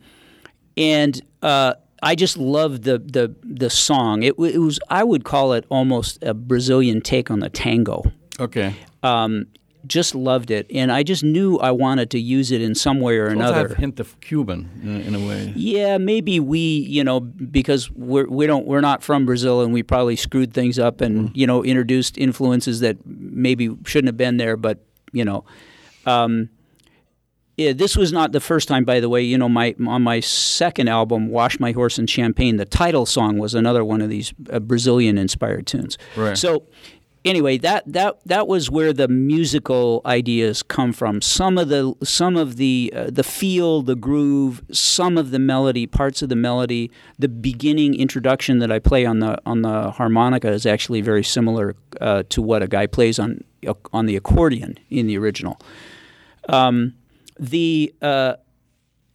[0.76, 4.22] and uh, I just loved the the the song.
[4.22, 8.02] It, it was I would call it almost a Brazilian take on the tango.
[8.40, 8.74] Okay.
[9.02, 9.46] Um,
[9.86, 13.16] just loved it, and I just knew I wanted to use it in some way
[13.16, 13.74] or another.
[13.74, 15.52] hint of Cuban in, in a way.
[15.56, 19.82] Yeah, maybe we, you know, because we're we don't we're not from Brazil, and we
[19.82, 24.56] probably screwed things up, and you know, introduced influences that maybe shouldn't have been there.
[24.56, 25.44] But you know,
[26.06, 26.50] um,
[27.56, 28.84] yeah, this was not the first time.
[28.84, 32.56] By the way, you know, my on my second album, "Wash My Horse in Champagne,"
[32.56, 35.98] the title song was another one of these uh, Brazilian-inspired tunes.
[36.16, 36.36] Right.
[36.36, 36.64] So.
[37.24, 41.20] Anyway, that, that that was where the musical ideas come from.
[41.20, 45.87] Some of the some of the uh, the feel, the groove, some of the melody,
[45.87, 50.48] parts of the melody, the beginning introduction that I play on the on the harmonica
[50.48, 53.42] is actually very similar uh, to what a guy plays on
[53.92, 55.59] on the accordion in the original.
[56.48, 56.94] Um,
[57.38, 58.35] the uh,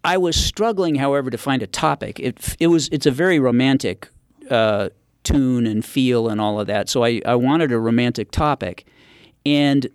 [0.04, 2.20] I was struggling, however, to find a topic.
[2.20, 4.10] It it was it's a very romantic
[4.50, 4.90] uh,
[5.24, 6.90] tune and feel and all of that.
[6.90, 8.86] So I, I wanted a romantic topic,
[9.46, 9.88] and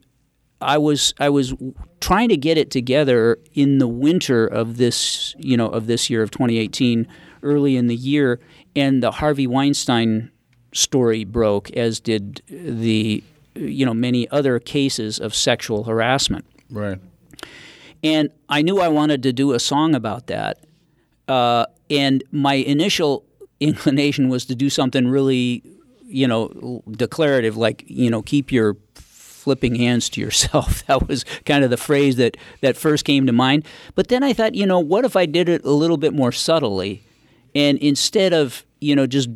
[0.61, 1.55] I was I was
[2.01, 6.23] trying to get it together in the winter of this you know of this year
[6.23, 7.07] of 2018,
[7.43, 8.41] early in the year,
[8.75, 10.31] and the Harvey Weinstein
[10.73, 13.23] story broke, as did the
[13.55, 16.45] you know many other cases of sexual harassment.
[16.71, 16.99] Right.
[18.03, 20.65] And I knew I wanted to do a song about that.
[21.27, 23.25] Uh, and my initial
[23.61, 25.63] inclination was to do something really,
[26.07, 30.85] you know, declarative, like, you know, keep your flipping hands to yourself.
[30.87, 33.65] That was kind of the phrase that, that first came to mind.
[33.95, 36.33] But then I thought, you know, what if I did it a little bit more
[36.33, 37.03] subtly?
[37.55, 39.29] And instead of, you know, just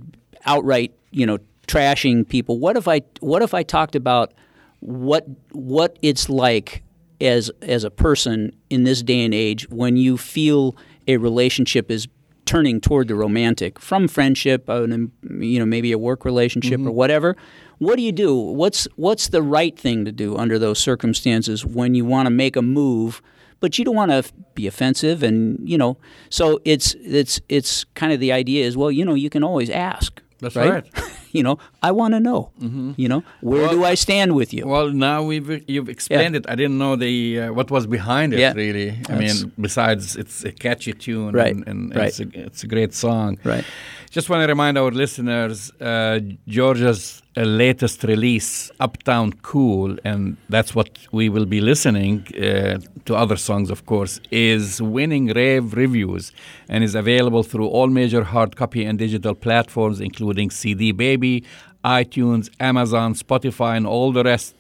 [0.45, 4.33] outright, you know, trashing people, what if I what if I talked about
[4.81, 6.83] what what it's like
[7.21, 12.09] as as a person in this day and age when you feel a relationship is
[12.53, 17.35] turning toward the romantic from friendship, uh, you know, maybe a work relationship or whatever.
[17.79, 18.37] What do you do?
[18.37, 22.55] What's what's the right thing to do under those circumstances when you want to make
[22.55, 23.23] a move,
[23.61, 25.97] but you don't want to be offensive and you know.
[26.29, 29.71] So it's it's it's kind of the idea is well, you know, you can always
[29.71, 30.21] ask.
[30.41, 30.71] That's right.
[30.71, 31.19] right.
[31.33, 32.51] you know, I want to know.
[32.97, 34.66] You know, where do I stand with you?
[34.66, 36.45] Well, now we've you've explained it.
[36.49, 38.53] I didn't know the uh, what was behind it Yeah.
[38.55, 38.90] really.
[38.90, 42.09] I That's- mean, besides it's a catchy tune Right, and, and right.
[42.09, 43.38] it's, a, it's a great song.
[43.45, 43.64] Right.
[44.12, 50.75] Just want to remind our listeners, uh, Georgia's uh, latest release, Uptown Cool, and that's
[50.75, 56.31] what we will be listening uh, to other songs, of course, is winning rave reviews
[56.68, 61.42] and is available through all major hard copy and digital platforms, including CD Baby,
[61.83, 64.55] iTunes, Amazon, Spotify, and all the rest.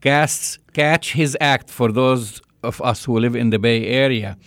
[0.00, 4.38] Cast, catch his act for those of us who live in the Bay Area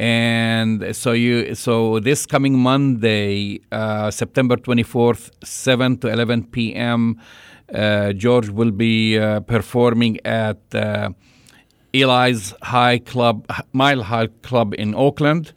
[0.00, 7.20] and so you so this coming monday uh, september 24th 7 to 11 p.m
[7.74, 11.10] uh, george will be uh, performing at uh,
[11.92, 15.52] eli's high club mile high club in oakland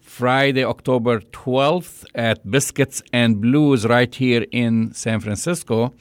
[0.00, 5.94] friday october 12th at biscuits and blues right here in san francisco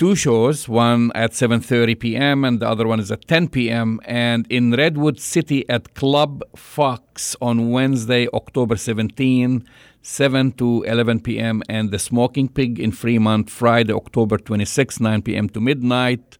[0.00, 2.44] two shows, one at 7:30 p.m.
[2.46, 4.00] and the other one is at 10 p.m.
[4.06, 9.62] and in Redwood City at Club Fox on Wednesday, October 17,
[10.00, 11.62] 7 to 11 p.m.
[11.68, 15.48] and the Smoking Pig in Fremont Friday, October 26, 9 p.m.
[15.50, 16.38] to midnight.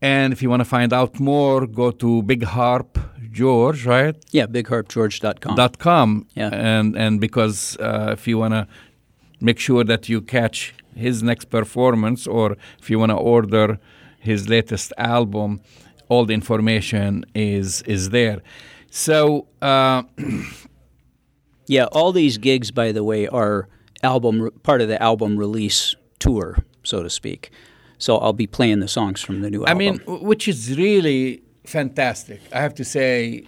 [0.00, 2.96] And if you want to find out more, go to Big Harp
[3.32, 4.16] George, right?
[4.30, 5.56] Yeah, bigharpgeorge.com.
[5.56, 6.26] Dot com.
[6.34, 6.50] Yeah.
[6.52, 8.68] And and because uh, if you wanna
[9.40, 13.78] make sure that you catch his next performance, or if you wanna order
[14.18, 15.60] his latest album,
[16.08, 18.40] all the information is is there.
[18.90, 19.46] So.
[19.60, 20.02] Uh,
[21.66, 23.68] Yeah, all these gigs, by the way, are
[24.02, 27.50] album part of the album release tour, so to speak.
[27.98, 30.00] So I'll be playing the songs from the new I album.
[30.06, 32.40] I mean, which is really fantastic.
[32.52, 33.46] I have to say,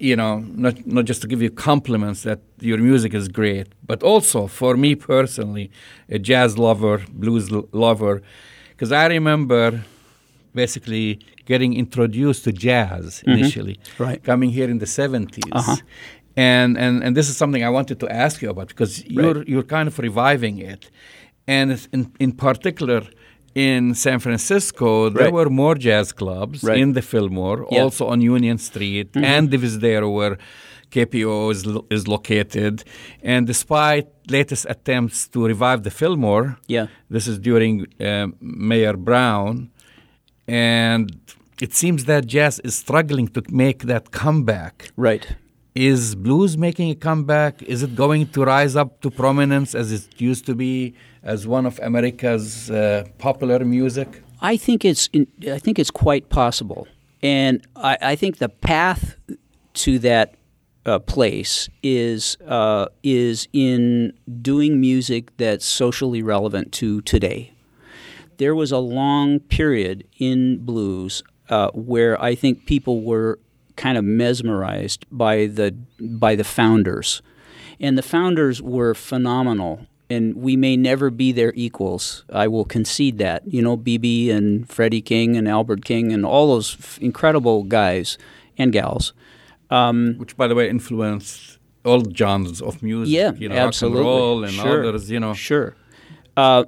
[0.00, 4.02] you know, not not just to give you compliments that your music is great, but
[4.02, 5.70] also for me personally,
[6.08, 8.22] a jazz lover, blues lover,
[8.70, 9.84] because I remember
[10.54, 14.02] basically getting introduced to jazz initially, Mm-hmm.
[14.02, 14.22] Right.
[14.24, 15.40] coming here in the 70s.
[15.52, 15.76] Uh-huh.
[16.36, 19.68] And, and and this is something I wanted to ask you about because you're you're
[19.76, 20.90] kind of reviving it,
[21.46, 23.02] and in in particular
[23.66, 25.32] in San Francisco there Right.
[25.38, 26.78] were more jazz clubs Right.
[26.82, 27.64] in the Fillmore, Yeah.
[27.66, 27.84] Mm-hmm.
[27.84, 30.34] also on Union Street and Divisadero where
[30.96, 32.74] KPOO is, lo- is located.
[33.32, 34.06] And despite
[34.38, 36.46] latest attempts to revive the Fillmore,
[36.76, 36.86] Yeah.
[37.14, 37.74] this is during
[38.08, 38.28] um,
[38.70, 39.52] Mayor Brown,
[40.46, 41.04] and
[41.60, 44.74] it seems that jazz is struggling to make that comeback.
[44.96, 45.26] right.
[45.78, 47.62] Is blues making a comeback?
[47.62, 51.66] Is it going to rise up to prominence as it used to be as one
[51.66, 54.20] of America's uh, popular music?
[54.40, 56.88] I think it's in, I think it's quite possible,
[57.22, 59.14] and I, I think the path
[59.74, 60.34] to that
[60.84, 67.52] uh, place is uh, is in doing music that's socially relevant to today.
[68.38, 73.38] There was a long period in blues uh, where I think people were
[73.78, 75.70] kind of mesmerized by the
[76.00, 77.22] by the founders,
[77.80, 79.86] and the founders were phenomenal.
[80.10, 82.24] And we may never be their equals.
[82.32, 83.42] I will concede that.
[83.46, 88.16] You know, BB and Freddie King and Albert King and all those f- incredible guys
[88.56, 89.12] and gals.
[90.20, 93.14] which by the way influenced all genres of music.
[93.14, 94.00] Yeah, you know, absolutely.
[94.00, 94.88] rock and roll and Sure.
[94.88, 95.10] others.
[95.10, 95.74] You know, Sure.
[96.38, 96.64] Uh,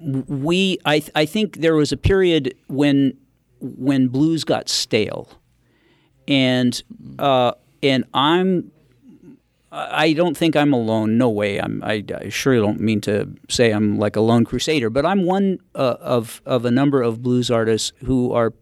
[0.00, 3.14] we, I, th- I think there was a period when,
[3.60, 5.28] when blues got stale,
[6.28, 6.80] and
[7.18, 7.52] uh,
[7.82, 8.70] and I'm,
[9.72, 11.18] I don't think I'm alone.
[11.18, 11.58] No way.
[11.58, 11.82] I'm.
[11.82, 15.96] I, I don't mean to say I'm like a lone crusader, but I'm one uh,
[16.00, 18.52] of of a number of blues artists who are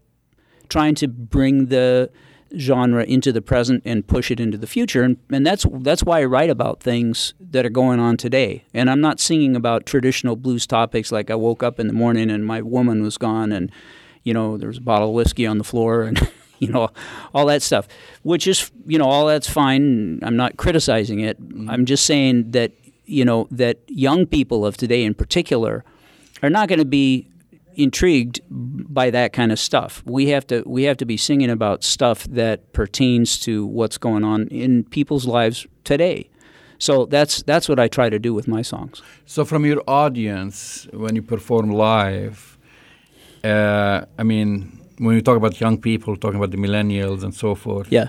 [0.68, 2.10] trying to bring the
[2.56, 6.20] genre into the present and push it into the future and, and that's that's why
[6.20, 10.36] I write about things that are going on today and I'm not singing about traditional
[10.36, 13.70] blues topics like I woke up in the morning and my woman was gone and
[14.22, 16.88] you know there was a bottle of whiskey on the floor and you know
[17.34, 17.86] all that stuff
[18.22, 21.36] which is you know all that's fine I'm not criticizing it
[21.68, 22.72] I'm just saying that
[23.04, 25.84] you know that young people of today in particular
[26.42, 27.28] are not going to be
[27.76, 30.02] intrigued by that kind of stuff.
[30.06, 34.24] We have to we have to be singing about stuff that pertains to what's going
[34.24, 36.30] on in people's lives today.
[36.78, 39.02] So that's that's what I try to do with my songs.
[39.24, 42.58] So, from your audience, when you perform live,
[43.44, 47.54] uh, I mean, when you talk about young people, talking about the millennials and so
[47.54, 48.08] forth, Yeah.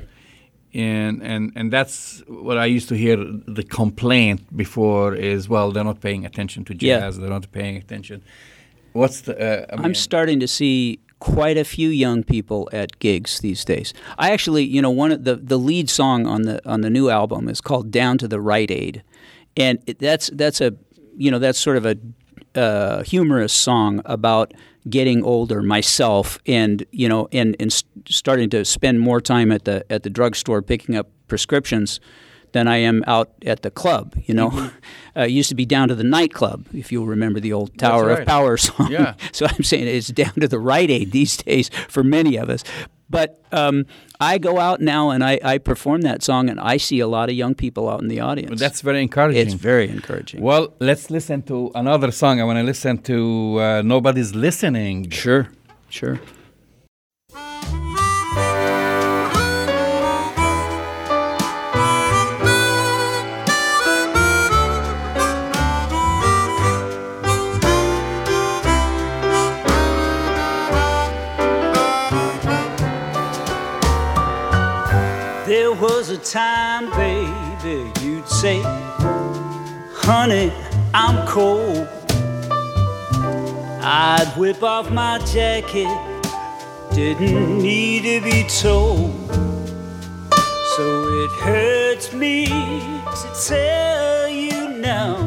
[0.74, 3.18] and and and that's what I used to hear.
[3.18, 7.00] The complaint before is, well, they're not paying attention to Yeah.
[7.00, 7.18] jazz.
[7.18, 8.22] They're not paying attention.
[8.94, 9.34] What's the?
[9.40, 13.66] Uh, I I'm mean, starting to see quite a few young people at gigs these
[13.66, 13.94] days.
[14.20, 17.10] I actually, you know, one of the the lead song on the on the new
[17.10, 19.04] album is called "Down to the Rite Aid,"
[19.56, 20.74] and it, that's that's a
[21.18, 21.96] you know that's sort of a
[22.58, 24.54] uh, humorous song about
[24.90, 29.86] getting older myself and you know and and starting to spend more time at the
[29.92, 32.00] at the drugstore picking up prescriptions
[32.54, 34.16] than I am out at the club.
[34.26, 34.72] You know,
[35.16, 38.20] uh, used to be down to the nightclub, if you'll remember the old Tower right.
[38.20, 38.90] of Power song.
[38.92, 39.16] Yeah.
[39.32, 42.64] so I'm saying it's down to the Rite Aid these days for many of us.
[43.10, 43.86] But um,
[44.20, 47.30] I go out now and I, I perform that song, and I see a lot
[47.30, 48.60] of young people out in the audience.
[48.60, 49.42] that's very encouraging.
[49.42, 50.42] it's very encouraging.
[50.42, 52.42] Well, let's listen to another song.
[52.42, 55.10] I want to listen to uh, Nobody's Listening.
[55.10, 55.48] Sure,
[55.90, 56.20] sure.
[78.42, 78.62] Say,
[79.94, 80.52] Honey,
[80.94, 81.88] I'm cold.
[83.82, 85.90] I'd whip off my jacket,
[86.94, 89.12] didn't need to be told.
[90.76, 95.18] So it hurts me to tell you now,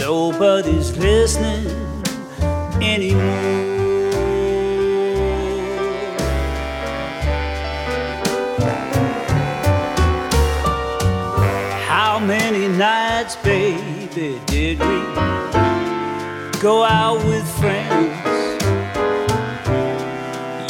[0.00, 1.68] nobody's listening
[2.82, 3.77] anymore.
[12.78, 15.00] Nights, baby, did we
[16.60, 18.14] go out with friends?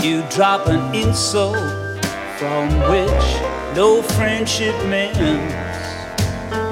[0.03, 1.59] You drop an insult
[2.39, 3.27] from which
[3.77, 5.21] no friendship mends,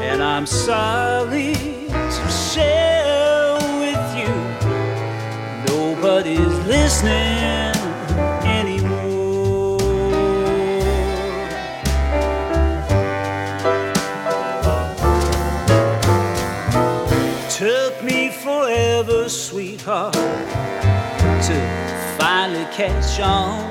[0.09, 4.35] and I'm sorry to share with you.
[5.69, 7.66] Nobody's listening
[19.87, 21.57] to
[22.19, 23.63] finally catch on.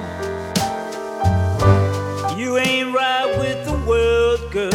[2.38, 4.72] You ain't right with the world, girl,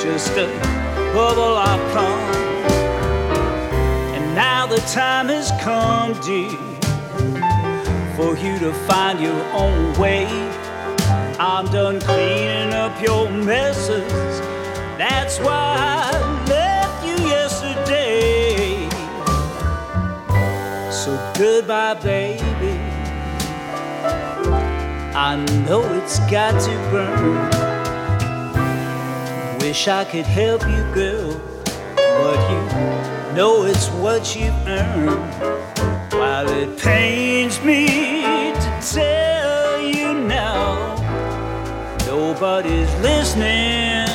[0.00, 0.46] just a
[1.12, 2.34] bubble I've come.
[4.14, 6.48] And now the time has come, dear,
[8.16, 10.24] for you to find your own way.
[11.38, 14.40] I'm done cleaning up your messes.
[14.96, 16.10] That's why
[21.40, 22.78] goodbye, baby.
[25.16, 27.48] I know it's got to burn.
[29.60, 31.32] Wish I could help you, girl,
[31.94, 32.60] but you
[33.34, 36.12] know it's what you've earned.
[36.12, 40.94] While it pains me to tell you now,
[42.06, 44.09] nobody's listening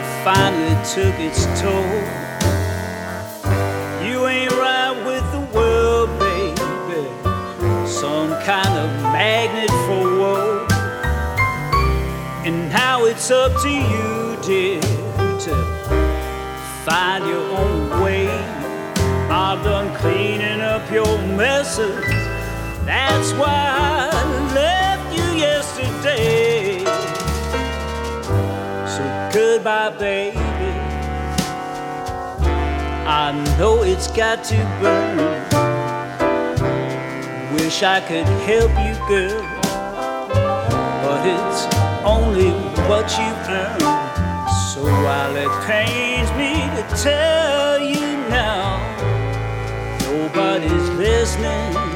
[0.00, 1.98] it finally took its toll.
[4.06, 7.04] You ain't right with the world, baby.
[7.86, 10.66] Some kind of magnet for woe.
[12.46, 14.80] And now it's up to you, dear,
[15.44, 15.54] to
[16.86, 18.28] find your own way.
[19.28, 22.04] I'm done cleaning up your messes.
[22.86, 23.79] That's why
[29.70, 30.38] goodbye, baby.
[33.06, 35.18] I know it's got to burn.
[37.54, 39.42] Wish I could help you, girl,
[41.04, 41.60] but it's
[42.04, 42.50] only
[42.88, 43.80] what you earn.
[44.72, 48.78] So while it pains me to tell you now,
[50.00, 51.89] nobody's listening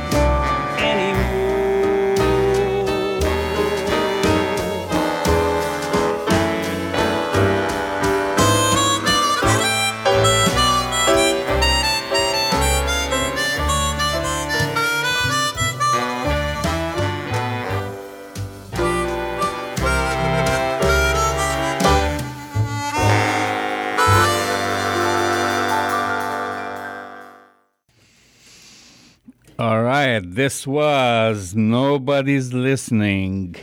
[30.14, 33.56] right, this was Nobody's Listening.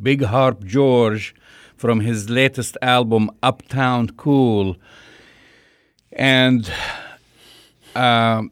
[0.00, 1.34] Big Harp George
[1.76, 4.76] from his latest album, Uptown Cool.
[6.12, 6.70] And
[7.94, 8.50] um,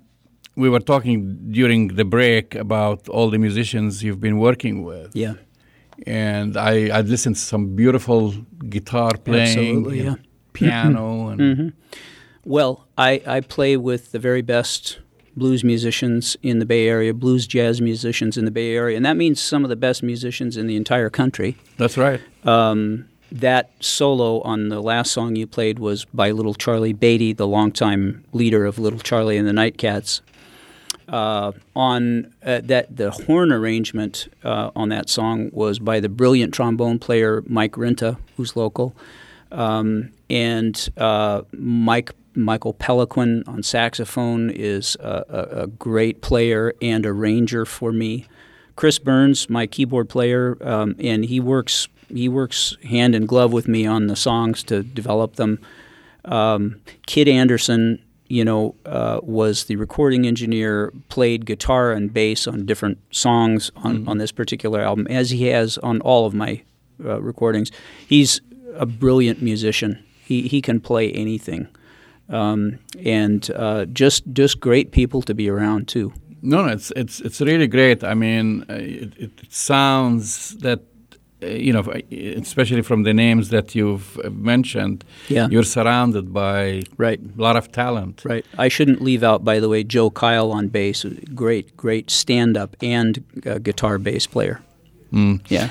[0.55, 5.11] we were talking during the break about all the musicians you've been working with.
[5.14, 5.34] Yeah.
[6.07, 8.32] And I, I've listened to some beautiful
[8.68, 10.14] guitar playing, yeah.
[10.53, 11.72] piano, and
[12.44, 15.01] Well, I, I play with the very best
[15.37, 19.16] blues musicians in the Bay Area, blues jazz musicians in the Bay Area, and that
[19.16, 21.57] means some of the best musicians in the entire country.
[21.76, 22.20] that's right.
[22.45, 27.47] Um, that solo on the last song you played was by Little Charlie Baty, the
[27.47, 30.20] longtime leader of Little Charlie and the Nightcats.
[31.09, 36.55] uh, on uh, that the horn arrangement uh, on that song was by the brilliant
[36.55, 38.95] trombone player Mike Rinta, who's local,
[39.51, 47.07] um, and uh, Mike Michael Peloquin on saxophone is a, a, a, great player and
[47.07, 48.26] arranger for me.
[48.76, 53.68] Chris Burns, my keyboard player, um, and he works he works hand in glove with
[53.68, 55.61] me on the songs to develop them.
[56.24, 62.66] Um, Kid Anderson, you know, uh, was the recording engineer, played guitar and bass on
[62.66, 64.09] different songs on, mm-hmm.
[64.09, 66.62] on this particular album, as he has on all of my
[67.05, 67.70] uh, recordings.
[68.07, 68.41] He's
[68.74, 70.03] a brilliant musician.
[70.24, 71.68] He he can play anything,
[72.31, 76.12] um, and uh, just just great people to be around too.
[76.43, 78.03] No, no, it's it's it's really great.
[78.03, 80.81] I mean, uh, it, it sounds that
[81.43, 85.49] uh, you know, especially from the names that you've uh, mentioned, yeah.
[85.51, 87.20] you're surrounded by right.
[87.20, 88.22] a lot of talent.
[88.24, 88.45] Right.
[88.59, 91.05] I shouldn't leave out, by the way, Joe Kyle on bass,
[91.35, 94.61] great, great stand-up and uh, guitar bass player.
[95.12, 95.41] Mm.
[95.49, 95.70] Yeah.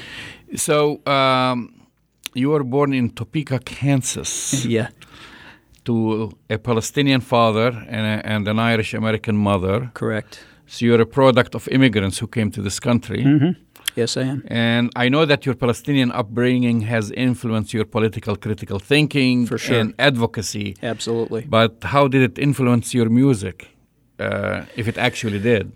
[0.56, 1.86] So um,
[2.34, 4.66] you were born in Topeka, Kansas.
[4.66, 4.90] yeah.
[5.86, 9.90] To a Palestinian father and, a, and an Irish American mother.
[9.94, 10.40] Correct.
[10.68, 13.24] So you're a product of immigrants who came to this country.
[13.24, 14.44] Mm-hmm Yes, I am.
[14.48, 19.80] And I know that your Palestinian upbringing has influenced your political critical thinking For sure.
[19.80, 20.76] and advocacy.
[20.82, 21.42] Absolutely.
[21.48, 23.68] But how did it influence your music,
[24.20, 25.72] uh, if it actually did?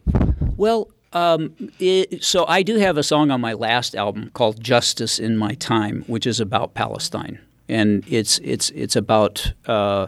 [0.57, 5.19] Well, um, it, so I do have a song on my last album called "Justice
[5.19, 7.39] in My Time," which is about Palestine,
[7.69, 10.07] and it's it's it's about uh,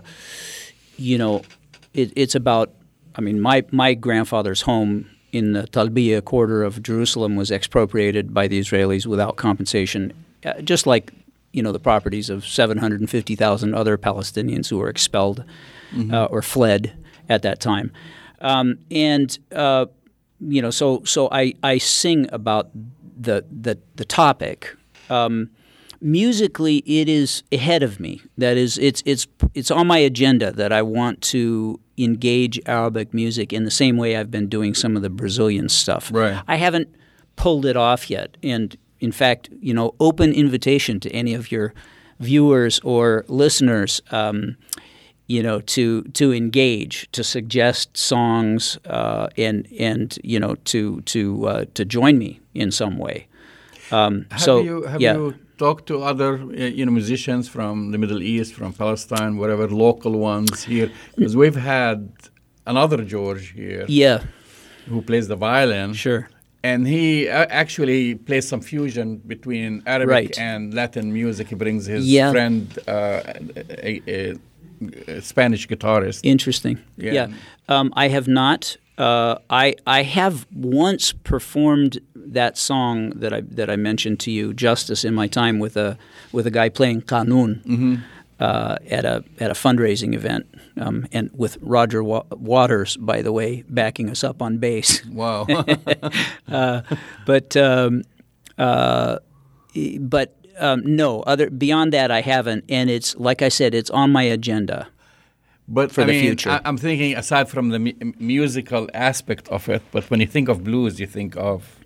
[0.98, 1.42] you know
[1.94, 2.74] it, it's about
[3.16, 8.48] I mean my my grandfather's home in the Talbiya quarter of Jerusalem was expropriated by
[8.48, 10.14] the Israelis without compensation,
[10.46, 11.12] uh, just like
[11.52, 15.44] you know the properties of 750,000 other Palestinians who were expelled
[15.92, 16.14] mm-hmm.
[16.14, 16.94] uh, or fled
[17.30, 17.92] at that time.
[18.42, 19.86] Um, and uh,
[20.40, 22.70] you know, so so I, I sing about
[23.18, 24.76] the the the topic.
[25.10, 25.50] Um,
[26.02, 28.22] musically, it is ahead of me.
[28.38, 33.54] That is, it's it's it's on my agenda that I want to engage Arabic music
[33.54, 36.12] in the same way I've been doing some of the Brazilian stuff.
[36.14, 36.42] Right.
[36.48, 36.94] I haven't
[37.36, 41.74] pulled it off yet, and in fact, you know, open invitation to any of your
[42.20, 44.02] viewers or listeners.
[44.12, 44.58] Um,
[45.28, 51.48] you know, to to engage, to suggest songs, uh, and and you know, to to
[51.48, 53.28] uh, to join me in some way.
[53.92, 55.16] Um, have so you, have yeah.
[55.16, 59.68] you talk to other uh, you know musicians from the Middle East, from Palestine, whatever
[59.68, 60.92] local ones here?
[61.16, 62.10] Because we've had
[62.66, 64.24] another George here, yeah,
[64.88, 66.30] who plays the violin, sure,
[66.64, 70.40] and he uh, actually plays some fusion between Arabic right.
[70.40, 71.50] and Latin music.
[71.50, 72.32] He brings his yeah.
[72.32, 73.22] friend, uh,
[73.90, 74.36] a, a,
[75.08, 76.22] a, Spanish guitarist.
[76.24, 76.80] Interesting.
[76.98, 77.28] Yeah, yeah.
[77.70, 78.78] Um, I have not.
[78.98, 84.54] Uh, I I have once performed that song that I that I mentioned to you,
[84.54, 85.98] "Justice," in my time with a
[86.32, 87.96] with a guy playing kanun mm-hmm.
[88.40, 93.34] uh, at a at a fundraising event, um, and with Roger Wa- Waters, by the
[93.34, 95.06] way, backing us up on bass.
[95.06, 95.46] Wow.
[96.48, 96.82] uh,
[97.26, 98.04] but um,
[98.58, 99.20] uh,
[100.00, 104.12] but um, no, other beyond that, I haven't, and it's like I said, it's on
[104.12, 104.88] my agenda.
[105.68, 106.50] But for I the mean, future.
[106.52, 110.48] I, am thinking aside from the mu- musical aspect of it, but when you think
[110.48, 111.80] of blues, you think of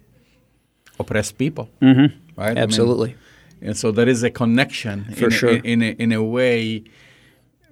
[1.00, 2.08] oppressed people, mm-hmm.
[2.40, 2.58] right?
[2.58, 3.12] Absolutely.
[3.12, 5.06] I mean, and so there is a connection.
[5.16, 5.50] For in sure.
[5.50, 6.84] A, in, a, in a way,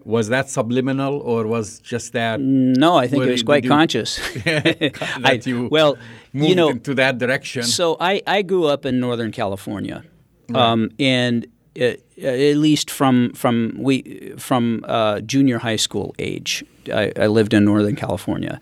[0.06, 2.40] was that subliminal or was just that?
[2.40, 4.18] No, I think it was quite you- conscious.
[4.44, 5.98] that I- you well,
[6.32, 7.64] moved you know, into that direction.
[7.64, 10.06] So I, I grew up in Northern California,
[10.54, 11.48] um, and
[11.80, 17.54] uh, at least from from we from uh, junior high school age, I, I lived
[17.54, 18.60] in Northern California,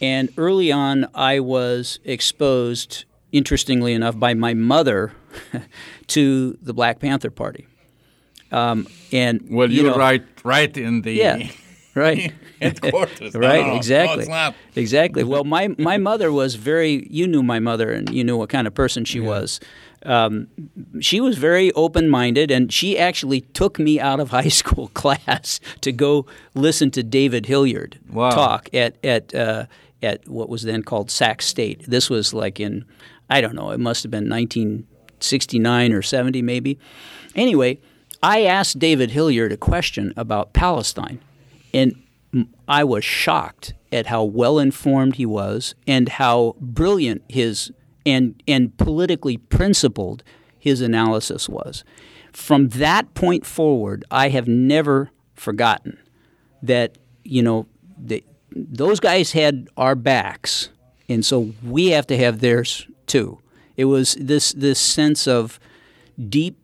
[0.00, 5.12] and early on I was exposed, interestingly enough, by my mother
[6.08, 7.66] to the Black Panther Party.
[8.50, 11.48] Um, and well, you you're know, right, right in the Yeah,
[11.94, 12.32] right.
[12.60, 13.34] headquarters.
[13.34, 14.26] Right, no, exactly.
[14.26, 14.54] No.
[14.74, 15.22] Exactly.
[15.22, 17.06] Well, my my mother was very.
[17.10, 19.60] You knew my mother, and you knew what kind of person she was.
[20.08, 20.48] Um,
[21.00, 25.60] she was very open minded, and she actually took me out of high school class
[25.82, 28.30] to go listen to David Hilliard Wow.
[28.30, 29.66] talk at at uh,
[30.02, 31.84] at what was then called Sac State.
[31.86, 32.84] This was like in
[33.30, 33.70] I don't know.
[33.70, 36.78] It must have been 1969 or 70, maybe.
[37.34, 37.78] Anyway,
[38.22, 41.20] I asked David Hilliard a question about Palestine,
[41.74, 42.02] and
[42.66, 47.70] I was shocked at how well informed he was and how brilliant his
[48.08, 50.22] and and politically principled
[50.58, 51.84] his analysis was.
[52.32, 55.98] From that point forward, I have never forgotten
[56.62, 60.70] that you know the those guys had our backs,
[61.08, 63.38] and so we have to have theirs too.
[63.76, 65.60] It was this this sense of
[66.28, 66.58] deep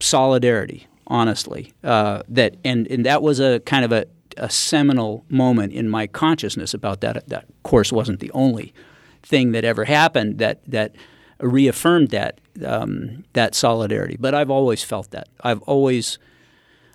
[0.00, 1.72] solidarity, honestly.
[1.82, 6.06] Uh, that and and that was a kind of a, a seminal moment in my
[6.06, 7.28] consciousness about that.
[7.28, 8.74] That course wasn't the only
[9.22, 10.94] thing that ever happened that that
[11.40, 14.16] reaffirmed that um, that solidarity.
[14.18, 15.28] But I've always felt that.
[15.42, 16.18] I've always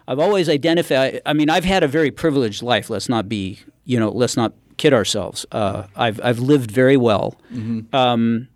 [0.08, 1.22] I've always identified.
[1.26, 2.90] I mean, I've had a very privileged life.
[2.90, 5.46] Let's not be, you know, let's not kid ourselves.
[5.52, 7.36] Uh, I've I've lived very well,
[7.94, 8.48] um,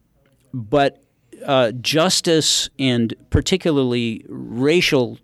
[0.54, 1.04] but
[1.46, 5.18] uh, justice and particularly racial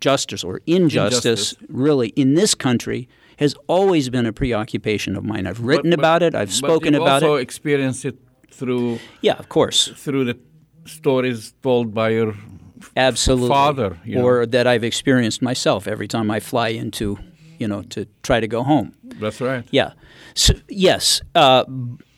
[0.00, 1.54] justice or injustice, Injustice.
[1.68, 5.46] really in this country has always been a preoccupation of mine.
[5.46, 6.34] I've written But- but- about it.
[6.34, 7.42] I've but spoken you about also it.
[7.42, 8.16] experienced it
[8.50, 10.36] through Yeah, of course, through the
[10.84, 12.34] stories told by your
[12.96, 13.48] absolutely.
[13.48, 14.24] father, you know.
[14.24, 17.18] or that I've experienced myself every time I fly into,
[17.58, 18.92] you know, to try to go home.
[19.20, 19.64] That's right.
[19.70, 19.92] Yeah.
[20.34, 21.20] So, yes.
[21.34, 21.64] Uh,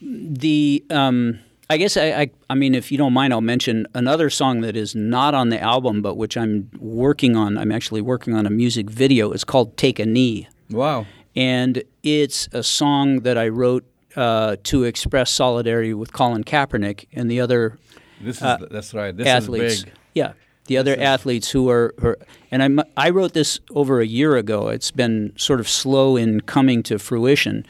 [0.01, 1.39] the um,
[1.71, 4.77] I guess I, I I mean if you don't mind I'll mention another song that
[4.77, 7.57] is not on the album but which I'm working on.
[7.59, 9.33] I'm actually working on a music video.
[9.33, 10.49] It's called Take a Knee.
[10.71, 11.07] Wow.
[11.37, 13.85] And it's a song that I wrote
[14.17, 17.79] uh, to express solidarity with Colin Kaepernick and the other
[18.21, 19.17] This is Uh, that's right.
[19.17, 19.75] This athletes.
[19.75, 19.93] is big.
[20.15, 20.33] Yeah,
[20.67, 22.19] the other athletes who are, who are
[22.53, 24.69] and I I wrote this over a year ago.
[24.69, 27.67] It's been sort of slow in coming to fruition,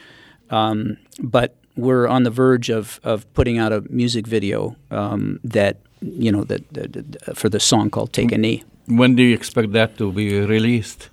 [0.51, 5.75] um, but we're on the verge of, of putting out a music video um, that
[6.01, 9.33] you know that, that, that- for the song called "Take a Knee." When do you
[9.33, 11.09] expect that to be released?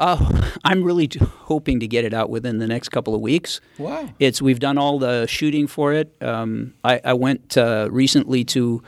[0.00, 3.60] Oh, I'm really t- hoping to get it out within the next couple of weeks.
[3.78, 4.08] Wow.
[4.18, 6.12] It's we've done all the shooting for it.
[6.20, 8.82] Um, I, I went uh, recently to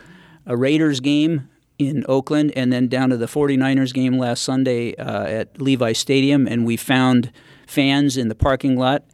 [0.46, 1.48] a Raiders game
[1.78, 6.46] in Oakland and then down to the 49ers game last Sunday uh, at Levi Stadium,
[6.46, 7.30] and we found
[7.66, 9.04] fans in the parking lot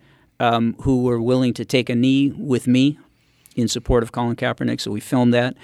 [0.40, 2.98] um, who were willing to take a knee with me
[3.56, 4.80] in support of Colin Kaepernick.
[4.80, 5.56] So we filmed that,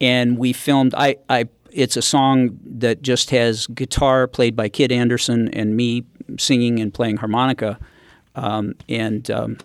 [0.00, 0.94] and we filmed.
[0.94, 6.04] I, I it's a song that just has guitar played by Kid Anderson and me
[6.38, 7.78] singing and playing harmonica,
[8.36, 9.58] um, and um,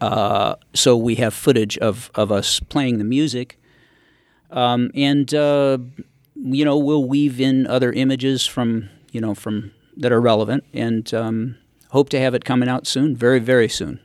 [0.00, 3.58] uh, so we have footage of, of us playing the music,
[4.50, 5.78] um, and uh,
[6.36, 11.12] you know we'll weave in other images from you know from that are relevant, and
[11.14, 11.56] um,
[11.90, 13.98] hope to have it coming out soon, very very soon.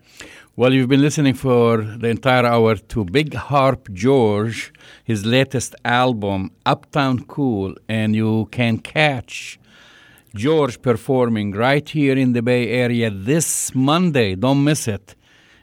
[0.59, 6.49] Well, you've been listening for the entire hour to Big Harp George, his latest album,
[6.65, 9.59] Uptown Cool, and you can catch
[10.33, 14.33] George performing right here in the Bay Area this Monday.
[14.33, 15.13] Don't miss it,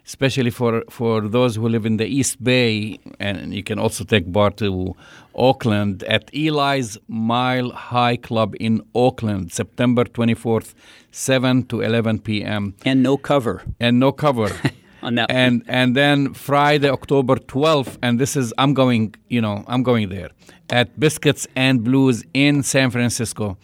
[0.06, 4.32] especially for, for those who live in the East Bay, and you can also take
[4.32, 4.94] part to
[5.34, 10.72] Oakland at Eli's Mile High Club in Oakland, September 24th,
[11.10, 12.76] 7 to 11 p.m.
[12.84, 14.52] And no cover and no cover.
[15.04, 15.30] on that.
[15.30, 20.08] and and then Friday, October 12th, and this is I'm going, you know, I'm going
[20.08, 20.30] there
[20.70, 23.56] at Biscuits and Blues in San Francisco.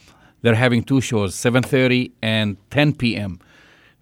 [0.42, 3.38] They're having two shows, 7:30 and 10 p.m.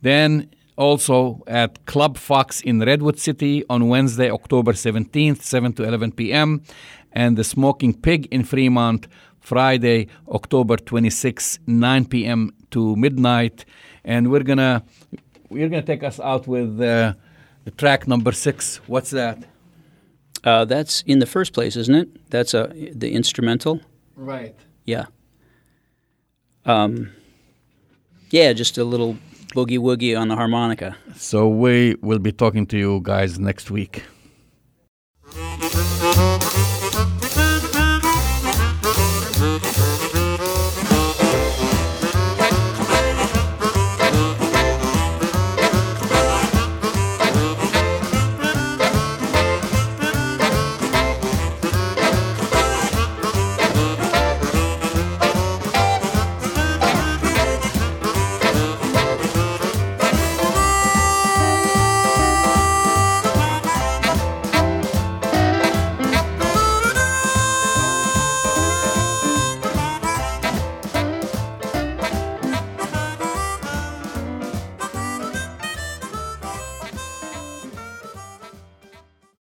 [0.02, 6.12] Then also at Club Fox in Redwood City on Wednesday, October 17th, 7 to 11
[6.12, 6.62] p.m.
[7.12, 9.08] and the Smoking Pig in Fremont
[9.40, 12.52] Friday, October 26th, 9 p.m.
[12.70, 13.64] to midnight.
[14.04, 14.84] And we're gonna
[15.50, 17.14] we're gonna take us out with uh,
[17.70, 18.80] track number six.
[18.86, 19.38] What's that?
[20.44, 22.30] Uh, that's in the first place, isn't it?
[22.30, 23.80] That's a the instrumental.
[24.16, 24.54] Right.
[24.84, 25.06] Yeah.
[26.64, 27.10] Um,
[28.30, 29.16] yeah, just a little
[29.54, 30.96] boogie woogie on the harmonica.
[31.16, 34.04] So we will be talking to you guys next week.